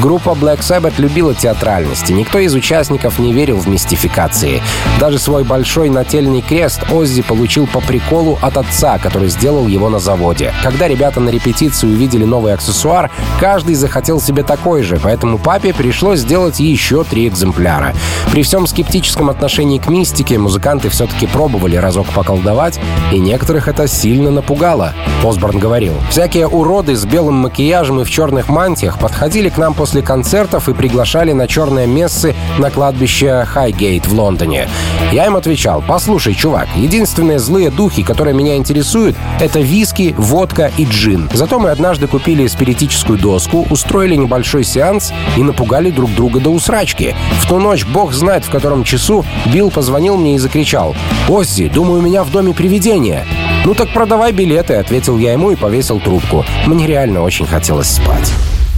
Группа 0.01 0.29
Black 0.29 0.59
Sabbath 0.59 0.95
любила 0.97 1.33
театральность, 1.33 2.09
и 2.09 2.13
никто 2.13 2.39
из 2.39 2.53
участников 2.53 3.19
не 3.19 3.33
верил 3.33 3.57
в 3.57 3.67
мистификации. 3.67 4.61
Даже 4.99 5.19
свой 5.19 5.43
большой 5.43 5.89
нательный 5.89 6.41
крест 6.41 6.81
Оззи 6.91 7.21
получил 7.21 7.67
по 7.67 7.79
приколу 7.81 8.37
от 8.41 8.57
отца, 8.57 8.97
который 8.97 9.29
сделал 9.29 9.67
его 9.67 9.89
на 9.89 9.99
заводе. 9.99 10.53
Когда 10.63 10.87
ребята 10.87 11.19
на 11.19 11.29
репетиции 11.29 11.87
увидели 11.87 12.25
новый 12.25 12.53
аксессуар, 12.53 13.11
каждый 13.39 13.75
захотел 13.75 14.19
себе 14.19 14.43
такой 14.43 14.83
же, 14.83 14.99
поэтому 15.01 15.37
папе 15.37 15.73
пришлось 15.73 16.19
сделать 16.19 16.59
еще 16.59 17.03
три 17.03 17.27
экземпляра. 17.27 17.93
При 18.31 18.43
всем 18.43 18.67
скептическом 18.67 19.29
отношении 19.29 19.79
к 19.79 19.87
мистике 19.87 20.37
музыканты 20.37 20.89
все-таки 20.89 21.27
пробовали 21.27 21.75
разок 21.75 22.07
поколдовать, 22.07 22.79
и 23.11 23.19
некоторых 23.19 23.67
это 23.67 23.87
сильно 23.87 24.31
напугало. 24.31 24.93
Осборн 25.23 25.59
говорил, 25.59 25.93
«Всякие 26.09 26.47
уроды 26.47 26.95
с 26.95 27.05
белым 27.05 27.35
макияжем 27.35 28.01
и 28.01 28.03
в 28.03 28.09
черных 28.09 28.49
мантиях 28.49 28.99
подходили 28.99 29.49
к 29.49 29.57
нам 29.57 29.73
после 29.73 30.01
концертов 30.01 30.69
и 30.69 30.73
приглашали 30.73 31.33
на 31.33 31.47
черные 31.47 31.87
мессы 31.87 32.35
на 32.57 32.69
кладбище 32.69 33.45
Хайгейт 33.45 34.07
в 34.07 34.13
Лондоне. 34.13 34.69
Я 35.11 35.25
им 35.25 35.35
отвечал, 35.35 35.83
послушай, 35.87 36.35
чувак, 36.35 36.67
единственные 36.75 37.39
злые 37.39 37.71
духи, 37.71 38.03
которые 38.03 38.35
меня 38.35 38.57
интересуют, 38.57 39.15
это 39.39 39.59
виски, 39.59 40.13
водка 40.15 40.71
и 40.77 40.85
джин. 40.85 41.27
Зато 41.33 41.57
мы 41.57 41.71
однажды 41.71 42.05
купили 42.05 42.45
спиритическую 42.45 43.17
доску, 43.17 43.65
устроили 43.71 44.15
небольшой 44.15 44.63
сеанс 44.63 45.11
и 45.35 45.41
напугали 45.41 45.89
друг 45.89 46.13
друга 46.13 46.39
до 46.39 46.51
усрачки. 46.51 47.15
В 47.41 47.47
ту 47.47 47.57
ночь, 47.57 47.85
бог 47.85 48.13
знает 48.13 48.45
в 48.45 48.51
котором 48.51 48.83
часу, 48.83 49.25
Билл 49.47 49.71
позвонил 49.71 50.15
мне 50.15 50.35
и 50.35 50.37
закричал, 50.37 50.95
«Оззи, 51.27 51.69
думаю, 51.69 52.01
у 52.01 52.03
меня 52.03 52.23
в 52.23 52.31
доме 52.31 52.53
привидение». 52.53 53.25
«Ну 53.65 53.73
так 53.73 53.91
продавай 53.91 54.31
билеты»,— 54.31 54.73
ответил 54.75 55.17
я 55.17 55.33
ему 55.33 55.51
и 55.51 55.55
повесил 55.55 55.99
трубку. 55.99 56.45
Мне 56.67 56.85
реально 56.85 57.23
очень 57.23 57.47
хотелось 57.47 57.89
спать. 57.89 58.31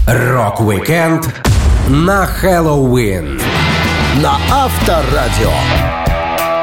Рок-викенд 0.08 1.30
на 1.89 2.26
Хэллоуин 2.26 3.39
на 4.22 4.38
Авторадио. 4.50 5.52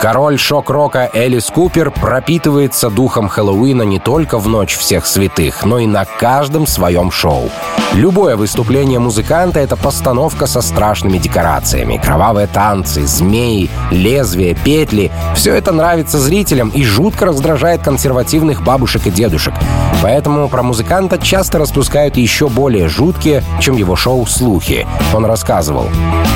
Король 0.00 0.38
шок-рока 0.38 1.10
Элис 1.12 1.46
Купер 1.46 1.90
пропитывается 1.90 2.88
духом 2.88 3.28
Хэллоуина 3.28 3.82
не 3.82 3.98
только 3.98 4.38
в 4.38 4.46
Ночь 4.46 4.76
всех 4.76 5.06
святых, 5.06 5.64
но 5.64 5.80
и 5.80 5.86
на 5.86 6.04
каждом 6.04 6.68
своем 6.68 7.10
шоу. 7.10 7.50
Любое 7.94 8.36
выступление 8.36 9.00
музыканта— 9.00 9.58
это 9.60 9.76
постановка 9.76 10.46
со 10.46 10.60
страшными 10.60 11.18
декорациями. 11.18 12.00
Кровавые 12.02 12.46
танцы, 12.46 13.06
змеи, 13.06 13.70
лезвия, 13.90 14.54
петли— 14.54 15.10
все 15.34 15.54
это 15.54 15.72
нравится 15.72 16.18
зрителям 16.18 16.68
и 16.68 16.84
жутко 16.84 17.26
раздражает 17.26 17.82
консервативных 17.82 18.62
бабушек 18.62 19.06
и 19.06 19.10
дедушек. 19.10 19.54
Поэтому 20.00 20.48
про 20.48 20.62
музыканта 20.62 21.18
часто 21.18 21.58
распускают 21.58 22.16
еще 22.16 22.48
более 22.48 22.88
жуткие, 22.88 23.42
чем 23.60 23.76
его 23.76 23.96
шоу 23.96 24.26
«Слухи». 24.26 24.86
Он 25.12 25.24
рассказывал. 25.26 25.86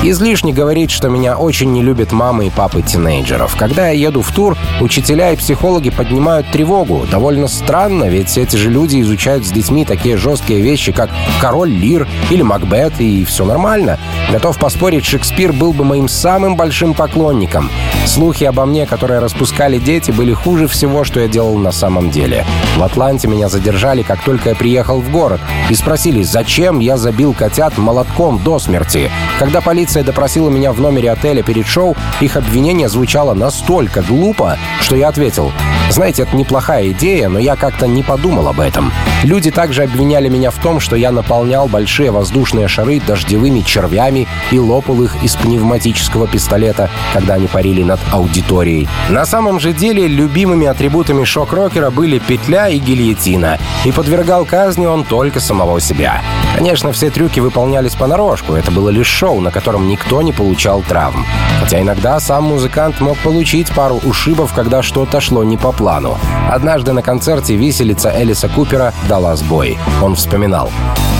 «Излишне 0.03 0.51
говорить, 0.51 0.91
что 0.91 1.07
меня 1.07 1.37
очень 1.37 1.71
не 1.71 1.81
любят 1.81 2.11
мамы 2.11 2.47
и 2.47 2.49
папы 2.49 2.81
тинейджеров. 2.81 3.52
Когда 3.57 3.89
я 3.89 4.07
еду 4.07 4.21
в 4.21 4.31
тур, 4.31 4.57
учителя 4.81 5.31
и 5.31 5.35
психологи 5.35 5.89
поднимают 5.89 6.51
тревогу. 6.51 7.05
Довольно 7.09 7.47
странно, 7.47 8.05
ведь 8.05 8.37
эти 8.37 8.55
же 8.55 8.69
люди 8.69 9.01
изучают 9.01 9.45
с 9.45 9.51
детьми 9.51 9.85
такие 9.85 10.17
жесткие 10.17 10.61
вещи, 10.61 10.91
как 10.91 11.09
«Король 11.39 11.69
Лир» 11.69 12.07
или 12.29 12.41
«Макбет», 12.41 12.99
и 12.99 13.23
все 13.25 13.45
нормально. 13.45 13.99
Готов 14.31 14.57
поспорить, 14.57 15.05
Шекспир 15.05 15.53
был 15.53 15.73
бы 15.73 15.83
моим 15.83 16.07
самым 16.07 16.55
большим 16.55 16.93
поклонником. 16.93 17.69
Слухи 18.05 18.43
обо 18.43 18.65
мне, 18.65 18.85
которые 18.85 19.19
распускали 19.19 19.77
дети, 19.77 20.11
были 20.11 20.33
хуже 20.33 20.67
всего, 20.67 21.03
что 21.03 21.19
я 21.19 21.27
делал 21.27 21.57
на 21.57 21.71
самом 21.71 22.09
деле. 22.09 22.45
В 22.77 22.83
Атланте 22.83 23.27
меня 23.27 23.47
задержали, 23.49 24.01
как 24.01 24.23
только 24.23 24.49
я 24.49 24.55
приехал 24.55 24.99
в 24.99 25.09
город, 25.11 25.39
и 25.69 25.75
спросили, 25.75 26.23
зачем 26.23 26.79
я 26.79 26.97
забил 26.97 27.33
котят 27.33 27.77
молотком 27.77 28.43
до 28.43 28.59
смерти. 28.59 29.09
Когда 29.39 29.61
полиция 29.61 30.03
допросила 30.03 30.49
меня 30.49 30.73
в 30.73 30.81
номере 30.81 31.11
отеля 31.11 31.43
перед 31.43 31.65
шоу, 31.65 31.95
их 32.19 32.35
обвинение 32.35 32.89
звучало 32.89 33.33
настолько 33.43 34.01
глупо, 34.01 34.57
что 34.79 34.95
я 34.95 35.09
ответил, 35.09 35.51
знаете, 35.89 36.23
это 36.23 36.35
неплохая 36.35 36.91
идея, 36.91 37.27
но 37.27 37.39
я 37.39 37.57
как-то 37.57 37.87
не 37.87 38.01
подумал 38.01 38.47
об 38.47 38.61
этом. 38.61 38.91
Люди 39.23 39.51
также 39.51 39.83
обвиняли 39.83 40.29
меня 40.29 40.49
в 40.49 40.55
том, 40.55 40.79
что 40.79 40.95
я 40.95 41.11
наполнял 41.11 41.67
большие 41.67 42.09
воздушные 42.09 42.69
шары 42.69 43.01
дождевыми 43.01 43.59
червями 43.59 44.27
и 44.51 44.57
лопал 44.57 45.03
их 45.03 45.21
из 45.21 45.35
пневматического 45.35 46.25
пистолета, 46.25 46.89
когда 47.11 47.33
они 47.33 47.47
парили 47.47 47.83
над 47.83 47.99
аудиторией. 48.11 48.87
На 49.09 49.25
самом 49.25 49.59
же 49.59 49.73
деле, 49.73 50.07
любимыми 50.07 50.67
атрибутами 50.67 51.25
шок-рокера 51.25 51.91
были 51.91 52.19
петля 52.19 52.69
и 52.69 52.79
гильотина, 52.79 53.59
и 53.83 53.91
подвергал 53.91 54.45
казни 54.45 54.85
он 54.85 55.03
только 55.03 55.41
самого 55.41 55.81
себя. 55.81 56.21
Конечно, 56.55 56.93
все 56.93 57.09
трюки 57.09 57.41
выполнялись 57.41 57.95
понарошку, 57.95 58.53
это 58.53 58.71
было 58.71 58.89
лишь 58.89 59.07
шоу, 59.07 59.41
на 59.41 59.51
котором 59.51 59.87
никто 59.89 60.21
не 60.21 60.31
получал 60.31 60.81
травм. 60.81 61.25
Хотя 61.59 61.81
иногда 61.81 62.19
сам 62.19 62.45
музыкант 62.45 63.01
мог 63.01 63.17
получить 63.17 63.32
пару 63.75 63.95
ушибов, 64.05 64.53
когда 64.53 64.81
что-то 64.81 65.19
шло 65.19 65.43
не 65.43 65.57
по 65.57 65.71
плану. 65.71 66.17
Однажды 66.51 66.93
на 66.93 67.01
концерте 67.01 67.55
виселица 67.55 68.13
Элиса 68.15 68.47
Купера 68.47 68.93
дала 69.09 69.35
сбой. 69.35 69.77
Он 70.01 70.15
вспоминал. 70.15 70.69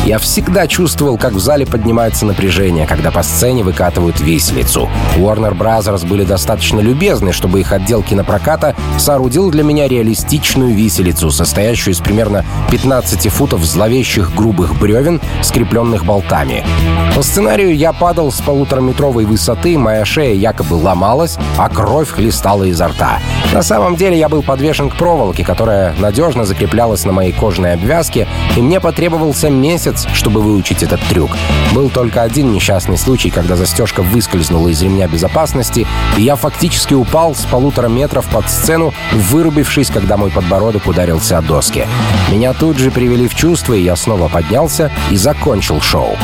Я 0.06 0.20
всегда 0.20 0.68
чувствовал, 0.68 1.18
как 1.18 1.32
в 1.32 1.40
зале 1.40 1.66
поднимается 1.66 2.26
напряжение, 2.26 2.86
когда 2.86 3.10
по 3.10 3.24
сцене 3.24 3.64
выкатывают 3.64 4.20
виселицу. 4.20 4.90
Warner 5.16 5.58
Brothers 5.58 6.06
были 6.06 6.26
достаточно 6.26 6.82
любезны, 6.82 7.32
чтобы 7.32 7.62
их 7.62 7.72
отдел 7.72 8.04
кинопроката 8.04 8.76
соорудил 8.98 9.50
для 9.50 9.64
меня 9.64 9.88
реалистичную 9.88 10.76
виселицу, 10.76 11.32
состоящую 11.32 11.94
из 11.94 12.00
примерно 12.00 12.44
15 12.70 13.30
футов 13.30 13.64
зловещих 13.64 14.36
грубых 14.36 14.78
бревен, 14.78 15.22
скрепленных 15.42 16.04
болтами. 16.04 16.66
По 17.16 17.22
сценарию 17.22 17.74
я 17.74 17.94
падал 17.94 18.30
с 18.30 18.42
полутораметровой 18.42 19.24
высоты, 19.24 19.78
моя 19.78 20.04
шея 20.04 20.34
якобы 20.34 20.74
ломалась, 20.74 21.38
а 21.58 21.70
кровь 21.70 22.03
хлестала 22.12 22.64
изо 22.64 22.88
рта. 22.88 23.20
На 23.54 23.62
самом 23.62 23.96
деле 23.96 24.18
я 24.18 24.30
был 24.30 24.42
подвешен 24.42 24.90
к 24.90 24.96
проволоке, 24.96 25.44
которая 25.44 25.94
надежно 26.00 26.46
закреплялась 26.46 27.06
на 27.06 27.12
моей 27.12 27.32
кожаной 27.32 27.74
обвязке, 27.74 28.28
и 28.56 28.62
мне 28.62 28.80
потребовался 28.80 29.50
месяц, 29.50 30.08
чтобы 30.14 30.42
выучить 30.42 30.84
этот 30.84 31.00
трюк. 31.10 31.32
Был 31.74 31.90
только 31.90 32.22
один 32.22 32.52
несчастный 32.52 32.98
случай, 32.98 33.30
когда 33.30 33.56
застежка 33.56 34.02
выскользнула 34.02 34.70
из 34.70 34.82
ремня 34.82 35.08
безопасности, 35.08 35.88
и 36.18 36.22
я 36.22 36.36
фактически 36.36 36.94
упал 36.94 37.36
с 37.36 37.46
полутора 37.46 37.88
метров 37.88 38.26
под 38.28 38.50
сцену, 38.50 38.94
вырубившись, 39.14 39.90
когда 39.90 40.18
мой 40.18 40.32
подбородок 40.32 40.88
ударился 40.88 41.38
о 41.38 41.42
доски. 41.42 41.88
Меня 42.32 42.54
тут 42.54 42.78
же 42.78 42.92
привели 42.92 43.28
в 43.28 43.36
чувство, 43.36 43.74
и 43.74 43.84
я 43.84 43.96
снова 43.96 44.28
поднялся 44.28 44.92
и 45.12 45.18
закончил 45.18 45.82
шоу. 45.82 46.18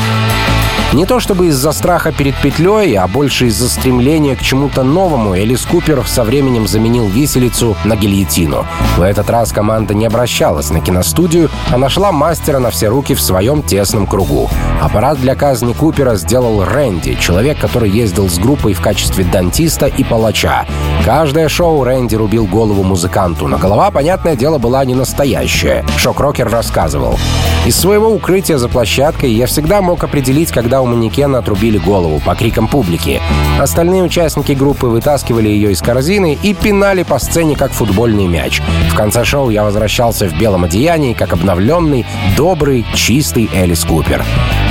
Не 0.92 1.06
то 1.06 1.20
чтобы 1.20 1.46
из-за 1.46 1.70
страха 1.70 2.10
перед 2.10 2.34
петлей, 2.36 2.96
а 2.98 3.06
больше 3.06 3.46
из-за 3.46 3.68
стремления 3.68 4.34
к 4.34 4.42
чему-то 4.42 4.82
новому, 4.82 5.36
Элис 5.36 5.64
Купер 5.64 6.02
со 6.04 6.24
временем 6.24 6.66
заменил 6.66 7.06
виселицу 7.06 7.76
на 7.84 7.94
гильотину. 7.94 8.66
В 8.96 9.02
этот 9.02 9.30
раз 9.30 9.52
команда 9.52 9.94
не 9.94 10.06
обращалась 10.06 10.70
на 10.70 10.80
киностудию, 10.80 11.48
а 11.70 11.78
нашла 11.78 12.10
мастера 12.10 12.58
на 12.58 12.70
все 12.70 12.88
руки 12.88 13.14
в 13.14 13.20
своем 13.20 13.62
тесном 13.62 14.06
кругу. 14.08 14.50
Аппарат 14.82 15.20
для 15.20 15.36
казни 15.36 15.74
Купера 15.74 16.16
сделал 16.16 16.64
Рэнди, 16.64 17.14
человек, 17.20 17.58
который 17.60 17.88
ездил 17.88 18.28
с 18.28 18.38
группой 18.38 18.72
в 18.72 18.80
качестве 18.80 19.22
дантиста 19.22 19.86
и 19.86 20.02
палача. 20.02 20.66
Каждое 21.04 21.48
шоу 21.48 21.84
Рэнди 21.84 22.16
рубил 22.16 22.46
голову 22.46 22.82
музыканту, 22.82 23.46
но 23.46 23.58
голова, 23.58 23.92
понятное 23.92 24.34
дело, 24.34 24.58
была 24.58 24.84
не 24.84 24.94
настоящая. 24.94 25.84
Шок-рокер 25.96 26.48
рассказывал. 26.48 27.16
Из 27.64 27.76
своего 27.76 28.08
укрытия 28.08 28.58
за 28.58 28.68
площадкой 28.68 29.30
я 29.32 29.46
всегда 29.46 29.82
мог 29.82 30.02
определить, 30.02 30.50
когда 30.60 30.82
у 30.82 30.86
манекена 30.86 31.38
отрубили 31.38 31.78
голову 31.78 32.20
по 32.20 32.34
крикам 32.34 32.68
публики. 32.68 33.22
Остальные 33.58 34.02
участники 34.02 34.52
группы 34.52 34.88
вытаскивали 34.88 35.48
ее 35.48 35.72
из 35.72 35.80
корзины 35.80 36.36
и 36.42 36.52
пинали 36.52 37.02
по 37.02 37.18
сцене, 37.18 37.56
как 37.56 37.72
футбольный 37.72 38.26
мяч. 38.26 38.60
В 38.90 38.94
конце 38.94 39.24
шоу 39.24 39.48
я 39.48 39.64
возвращался 39.64 40.28
в 40.28 40.38
белом 40.38 40.64
одеянии, 40.64 41.14
как 41.14 41.32
обновленный, 41.32 42.04
добрый, 42.36 42.84
чистый 42.94 43.48
Элис 43.54 43.86
Купер. 43.86 44.22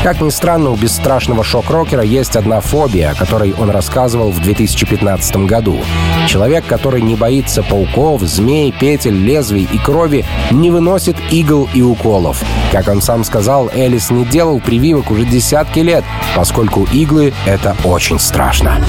Как 0.04 0.22
ни 0.22 0.30
странно, 0.30 0.70
у 0.70 0.76
бесстрашного 0.76 1.44
шок-рокера 1.44 2.04
есть 2.04 2.36
одна 2.36 2.62
фобия, 2.62 3.10
о 3.10 3.16
которой 3.16 3.54
он 3.58 3.72
рассказывал 3.72 4.30
в 4.30 4.40
2015 4.40 5.38
году. 5.48 5.80
Человек, 6.28 6.66
который 6.68 7.02
не 7.02 7.16
боится 7.16 7.64
пауков, 7.64 8.22
змей, 8.22 8.72
петель, 8.72 9.18
лезвий 9.18 9.68
и 9.70 9.78
крови, 9.80 10.24
не 10.52 10.70
выносит 10.70 11.18
игл 11.32 11.68
и 11.74 11.82
уколов. 11.82 12.44
Как 12.72 12.88
он 12.88 13.02
сам 13.02 13.24
сказал, 13.24 13.70
Элис 13.74 14.12
не 14.12 14.24
делал 14.24 14.60
прививок 14.60 15.10
уже 15.12 15.26
десятки 15.26 15.79
лет, 15.84 16.04
поскольку 16.36 16.88
иглы— 16.92 17.34
это 17.46 17.76
очень 17.84 18.20
страшно. 18.20 18.82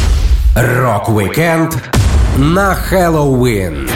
Рок-викенд 0.54 1.76
на 2.36 2.74
Хэллоуин 2.74 3.88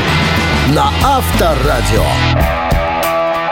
на 0.74 0.90
Авторадио. 1.02 2.63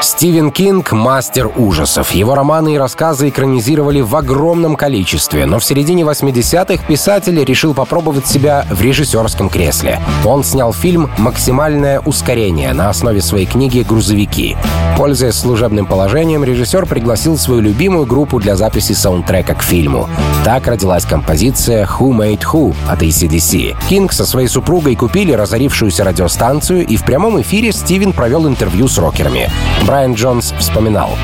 Стивен 0.03 0.51
Кинг— 0.51 0.91
мастер 0.93 1.49
ужасов. 1.57 2.11
Его 2.11 2.35
романы 2.35 2.75
и 2.75 2.79
рассказы 2.79 3.29
экранизировали 3.29 4.01
в 4.01 4.17
огромном 4.17 4.75
количестве, 4.75 5.47
но 5.47 5.61
в 5.61 5.65
середине 5.65 6.03
80-х 6.03 6.85
писатель 6.88 7.43
решил 7.45 7.73
попробовать 7.73 8.27
себя 8.27 8.67
в 8.69 8.83
режиссерском 8.83 9.49
кресле. 9.49 10.01
Он 10.25 10.43
снял 10.43 10.73
фильм 10.73 11.09
«Максимальное 11.19 12.01
ускорение» 12.01 12.73
на 12.73 12.91
основе 12.91 13.23
своей 13.23 13.47
книги 13.47 13.85
«Грузовики». 13.88 14.57
Пользуясь 14.97 15.37
служебным 15.37 15.87
положением, 15.87 16.45
режиссер 16.45 16.87
пригласил 16.87 17.38
свою 17.38 17.61
любимую 17.61 18.05
группу 18.05 18.41
для 18.41 18.57
записи 18.57 18.93
саундтрека 18.93 19.55
к 19.55 19.62
фильму. 19.62 20.09
Так 20.45 20.67
родилась 20.67 21.05
композиция 21.05 21.87
«Who 21.87 22.11
Made 22.11 22.43
Who» 22.43 22.75
от 22.88 23.03
AC/DC. 23.03 23.77
Кинг 23.88 24.12
со 24.12 24.27
своей 24.27 24.49
супругой 24.49 24.97
купили 24.97 25.33
разорившуюся 25.33 26.05
радиостанцию, 26.05 26.87
и 26.87 26.97
в 26.97 27.05
прямом 27.05 27.41
эфире 27.41 27.73
Стивен 27.73 28.12
провел 28.12 28.47
интервью 28.49 28.88
с 28.88 28.99
рокерами. 28.99 29.49
Брайан 29.92 30.14
Джонсон 30.14 30.55
вспоминал. 30.59 31.18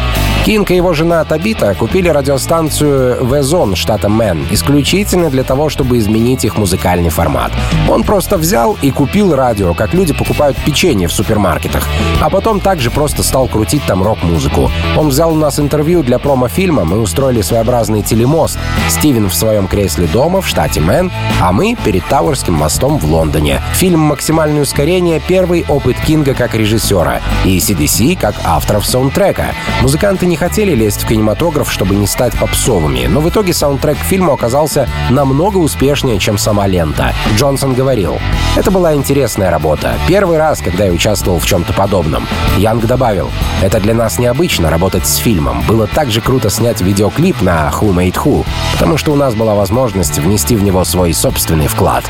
Кинг 0.45 0.71
и 0.71 0.77
его 0.77 0.95
жена 0.95 1.25
Табита 1.25 1.75
купили 1.75 2.09
радиостанцию 2.09 3.23
WZON 3.27 3.77
штата 3.77 4.09
Мэн 4.09 4.47
исключительно 4.51 5.29
для 5.29 5.43
того, 5.43 5.69
чтобы 5.69 5.99
изменить 5.99 6.45
их 6.45 6.57
музыкальный 6.57 7.11
формат. 7.11 7.53
Он 7.87 8.03
просто 8.03 8.39
взял 8.39 8.79
и 8.81 8.91
купил 8.91 9.35
радио, 9.35 9.75
как 9.75 9.93
люди 9.93 10.15
покупают 10.15 10.57
печенье 10.65 11.07
в 11.07 11.13
супермаркетах, 11.13 11.87
а 12.23 12.31
потом 12.31 12.61
также 12.61 12.91
просто 12.91 13.23
стал 13.23 13.47
крутить 13.47 13.83
там 13.87 14.03
рок-музыку. 14.03 14.71
Он 14.97 15.09
взял 15.09 15.33
у 15.33 15.37
нас 15.37 15.59
интервью 15.59 16.03
для 16.03 16.19
промо-фильма, 16.19 16.85
мы 16.85 16.99
устроили 16.99 17.43
своеобразный 17.43 18.03
телемост. 18.03 18.59
Стивен 18.89 19.29
в 19.29 19.35
своем 19.35 19.67
кресле 19.67 20.07
дома 20.07 20.41
в 20.41 20.49
штате 20.49 20.81
Мэн, 20.81 21.13
а 21.43 21.53
мы 21.53 21.77
перед 21.85 22.07
Тауэрским 22.07 22.55
мостом 22.55 22.99
в 22.99 23.05
Лондоне. 23.05 23.61
Фильм 23.75 24.01
«Максимальное 24.01 24.63
ускорение»— 24.63 25.21
первый 25.29 25.67
опыт 25.69 25.97
Кинга 26.07 26.33
как 26.33 26.55
режиссера 26.55 27.21
и 27.45 27.59
AC/DC 27.59 28.19
как 28.19 28.35
авторов 28.59 28.85
саундтрека. 28.85 29.55
Музыканты 29.83 30.27
не 30.27 30.37
хотели 30.37 30.75
лезть 30.75 31.05
в 31.05 31.07
кинематограф, 31.07 31.71
чтобы 31.71 31.95
не 31.95 32.09
стать 32.09 32.37
попсовыми, 32.37 33.07
но 33.07 33.21
в 33.21 33.29
итоге 33.29 33.55
саундтрек 33.55 33.97
к 33.97 34.03
фильму 34.03 34.33
оказался 34.33 34.89
намного 35.11 35.59
успешнее, 35.59 36.19
чем 36.19 36.39
сама 36.39 36.67
лента. 36.67 37.15
Джонсон 37.37 37.75
говорил, 37.75 38.19
«Это 38.57 38.73
была 38.73 38.95
интересная 38.95 39.53
работа. 39.53 39.95
Первый 40.09 40.39
раз, 40.39 40.61
когда 40.61 40.87
я 40.87 40.93
участвовал 40.93 41.39
в 41.39 41.47
чем-то 41.47 41.73
подобном». 41.73 42.27
Янг 42.57 42.85
добавил, 42.85 43.31
«Это 43.63 43.79
для 43.79 43.95
нас 43.95 44.19
необычно 44.19 44.71
работать 44.71 45.07
с 45.07 45.15
фильмом. 45.15 45.63
Было 45.69 45.87
так 45.87 46.11
же 46.11 46.21
круто 46.21 46.51
снять 46.51 46.81
видеоклип 46.81 47.41
на 47.41 47.71
Who 47.71 47.95
Made 47.95 48.17
Who, 48.25 48.45
потому 48.73 48.97
что 48.97 49.13
у 49.13 49.17
нас 49.17 49.37
была 49.37 49.55
возможность 49.55 50.19
внести 50.19 50.57
в 50.57 50.65
него 50.65 50.83
свой 50.85 51.15
собственный 51.15 51.69
вклад». 51.69 52.05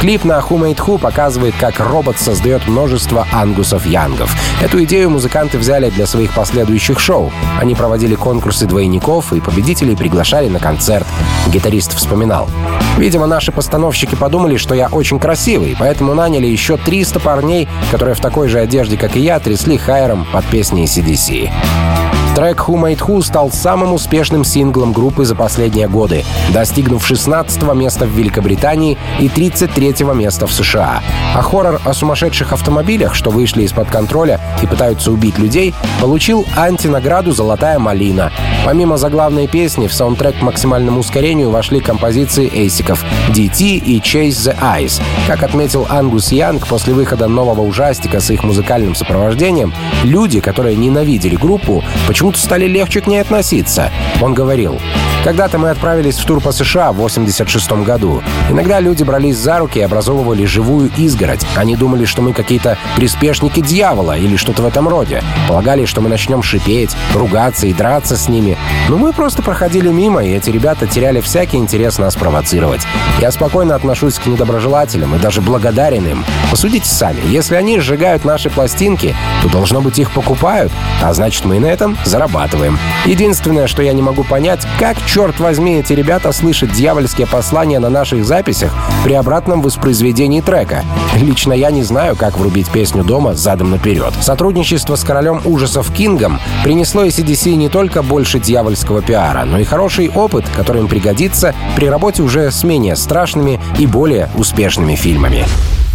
Клип 0.00 0.24
на 0.24 0.38
Who 0.38 0.58
Made 0.58 0.76
Who 0.76 0.98
показывает, 0.98 1.54
как 1.58 1.80
робот 1.80 2.18
создает 2.18 2.68
множество 2.68 3.26
ангусов 3.32 3.86
Янгов. 3.86 4.34
Эту 4.60 4.82
идею 4.84 5.10
музыканты 5.10 5.58
взяли 5.58 5.75
для 5.84 6.06
своих 6.06 6.32
последующих 6.32 6.98
шоу. 6.98 7.30
Они 7.60 7.74
проводили 7.74 8.14
конкурсы 8.14 8.66
двойников 8.66 9.32
и 9.32 9.40
победителей 9.40 9.94
приглашали 9.94 10.48
на 10.48 10.58
концерт. 10.58 11.06
Гитарист 11.48 11.94
вспоминал. 11.94 12.48
Видимо, 12.96 13.26
наши 13.26 13.52
постановщики 13.52 14.14
подумали, 14.14 14.56
что 14.56 14.74
я 14.74 14.88
очень 14.88 15.20
красивый, 15.20 15.76
поэтому 15.78 16.14
наняли 16.14 16.46
еще 16.46 16.76
300 16.76 17.20
парней, 17.20 17.68
которые 17.90 18.14
в 18.14 18.20
такой 18.20 18.48
же 18.48 18.58
одежде, 18.58 18.96
как 18.96 19.16
и 19.16 19.20
я, 19.20 19.38
трясли 19.38 19.76
хайером 19.76 20.26
под 20.32 20.44
песней 20.46 20.84
CDC. 20.84 22.15
Трек 22.36 22.64
«Who 22.68 22.74
Made 22.74 22.98
Who» 22.98 23.22
стал 23.22 23.50
самым 23.50 23.94
успешным 23.94 24.44
синглом 24.44 24.92
группы 24.92 25.24
за 25.24 25.34
последние 25.34 25.88
годы, 25.88 26.22
достигнув 26.52 27.06
16 27.06 27.62
места 27.72 28.04
в 28.04 28.10
Великобритании 28.10 28.98
и 29.18 29.30
33 29.30 30.04
места 30.12 30.46
в 30.46 30.52
США. 30.52 31.02
А 31.34 31.40
хоррор 31.40 31.80
о 31.82 31.94
сумасшедших 31.94 32.52
автомобилях, 32.52 33.14
что 33.14 33.30
вышли 33.30 33.62
из-под 33.62 33.88
контроля 33.88 34.38
и 34.62 34.66
пытаются 34.66 35.12
убить 35.12 35.38
людей, 35.38 35.72
получил 35.98 36.44
антинаграду 36.58 37.32
«Золотая 37.32 37.78
малина». 37.78 38.30
Помимо 38.66 38.98
заглавной 38.98 39.46
песни, 39.46 39.86
в 39.86 39.94
саундтрек 39.94 40.38
к 40.38 40.42
максимальному 40.42 41.00
ускорению 41.00 41.48
вошли 41.48 41.80
композиции 41.80 42.52
эйсиков 42.52 43.02
«DT» 43.30 43.78
и 43.78 43.98
«Chase 44.00 44.28
the 44.28 44.56
Ice». 44.78 45.00
Как 45.26 45.42
отметил 45.42 45.86
Ангус 45.88 46.32
Янг, 46.32 46.66
после 46.66 46.92
выхода 46.92 47.28
нового 47.28 47.62
ужастика 47.62 48.20
с 48.20 48.30
их 48.30 48.44
музыкальным 48.44 48.94
сопровождением, 48.94 49.72
люди, 50.04 50.40
которые 50.40 50.76
ненавидели 50.76 51.36
группу, 51.36 51.82
почему 52.06 52.25
почему-то 52.26 52.40
стали 52.40 52.66
легче 52.66 53.00
к 53.00 53.06
ней 53.06 53.20
относиться. 53.20 53.92
Он 54.20 54.34
говорил, 54.34 54.80
когда-то 55.22 55.58
мы 55.58 55.70
отправились 55.70 56.18
в 56.18 56.24
тур 56.24 56.40
по 56.40 56.52
США 56.52 56.92
в 56.92 56.96
86 56.96 57.72
году. 57.84 58.22
Иногда 58.50 58.80
люди 58.80 59.02
брались 59.02 59.36
за 59.36 59.58
руки 59.58 59.78
и 59.78 59.82
образовывали 59.82 60.44
живую 60.44 60.90
изгородь. 60.96 61.44
Они 61.56 61.76
думали, 61.76 62.04
что 62.04 62.22
мы 62.22 62.32
какие-то 62.32 62.78
приспешники 62.96 63.60
дьявола 63.60 64.16
или 64.16 64.36
что-то 64.36 64.62
в 64.62 64.66
этом 64.66 64.88
роде. 64.88 65.22
Полагали, 65.48 65.84
что 65.84 66.00
мы 66.00 66.08
начнем 66.08 66.42
шипеть, 66.42 66.96
ругаться 67.14 67.66
и 67.66 67.72
драться 67.72 68.16
с 68.16 68.28
ними. 68.28 68.56
Но 68.88 68.98
мы 68.98 69.12
просто 69.12 69.42
проходили 69.42 69.88
мимо, 69.88 70.24
и 70.24 70.32
эти 70.32 70.50
ребята 70.50 70.86
теряли 70.86 71.20
всякий 71.20 71.56
интерес 71.56 71.98
нас 71.98 72.14
провоцировать. 72.16 72.82
Я 73.20 73.30
спокойно 73.30 73.74
отношусь 73.74 74.18
к 74.18 74.26
недоброжелателям 74.26 75.14
и 75.14 75.18
даже 75.18 75.42
благодарен 75.42 76.06
им. 76.06 76.24
Посудите 76.50 76.88
сами, 76.88 77.20
если 77.28 77.56
они 77.56 77.80
сжигают 77.80 78.24
наши 78.24 78.50
пластинки, 78.50 79.14
то 79.42 79.48
должно 79.48 79.80
быть 79.80 79.98
их 79.98 80.12
покупают, 80.12 80.72
а 81.02 81.12
значит 81.12 81.44
мы 81.44 81.58
на 81.58 81.66
этом 81.66 81.96
зарабатываем. 82.16 82.78
Единственное, 83.04 83.66
что 83.66 83.82
я 83.82 83.92
не 83.92 84.00
могу 84.00 84.24
понять, 84.24 84.66
как 84.78 84.96
черт 85.04 85.38
возьми, 85.38 85.80
эти 85.80 85.92
ребята 85.92 86.32
слышат 86.32 86.72
дьявольские 86.72 87.26
послания 87.26 87.78
на 87.78 87.90
наших 87.90 88.24
записях 88.24 88.72
при 89.04 89.12
обратном 89.12 89.60
воспроизведении 89.60 90.40
трека. 90.40 90.82
Лично 91.16 91.52
я 91.52 91.70
не 91.70 91.82
знаю, 91.82 92.16
как 92.16 92.38
врубить 92.38 92.70
песню 92.70 93.04
дома 93.04 93.34
задом 93.34 93.70
наперед. 93.70 94.14
Сотрудничество 94.22 94.96
с 94.96 95.04
королем 95.04 95.42
ужасов 95.44 95.92
Кингом 95.92 96.40
принесло 96.64 97.04
AC/DC 97.04 97.54
не 97.54 97.68
только 97.68 98.02
больше 98.02 98.40
дьявольского 98.40 99.02
пиара, 99.02 99.44
но 99.44 99.58
и 99.58 99.64
хороший 99.64 100.08
опыт, 100.08 100.46
который 100.56 100.80
им 100.80 100.88
пригодится 100.88 101.54
при 101.76 101.86
работе 101.86 102.22
уже 102.22 102.50
с 102.50 102.64
менее 102.64 102.96
страшными 102.96 103.60
и 103.78 103.86
более 103.86 104.30
успешными 104.36 104.94
фильмами. 104.94 105.44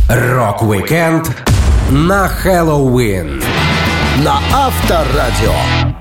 Рок-викенд 0.08 1.36
на 1.90 2.28
Хэллоуин 2.28 3.42
на 4.24 4.40
Авторадио. 4.54 6.01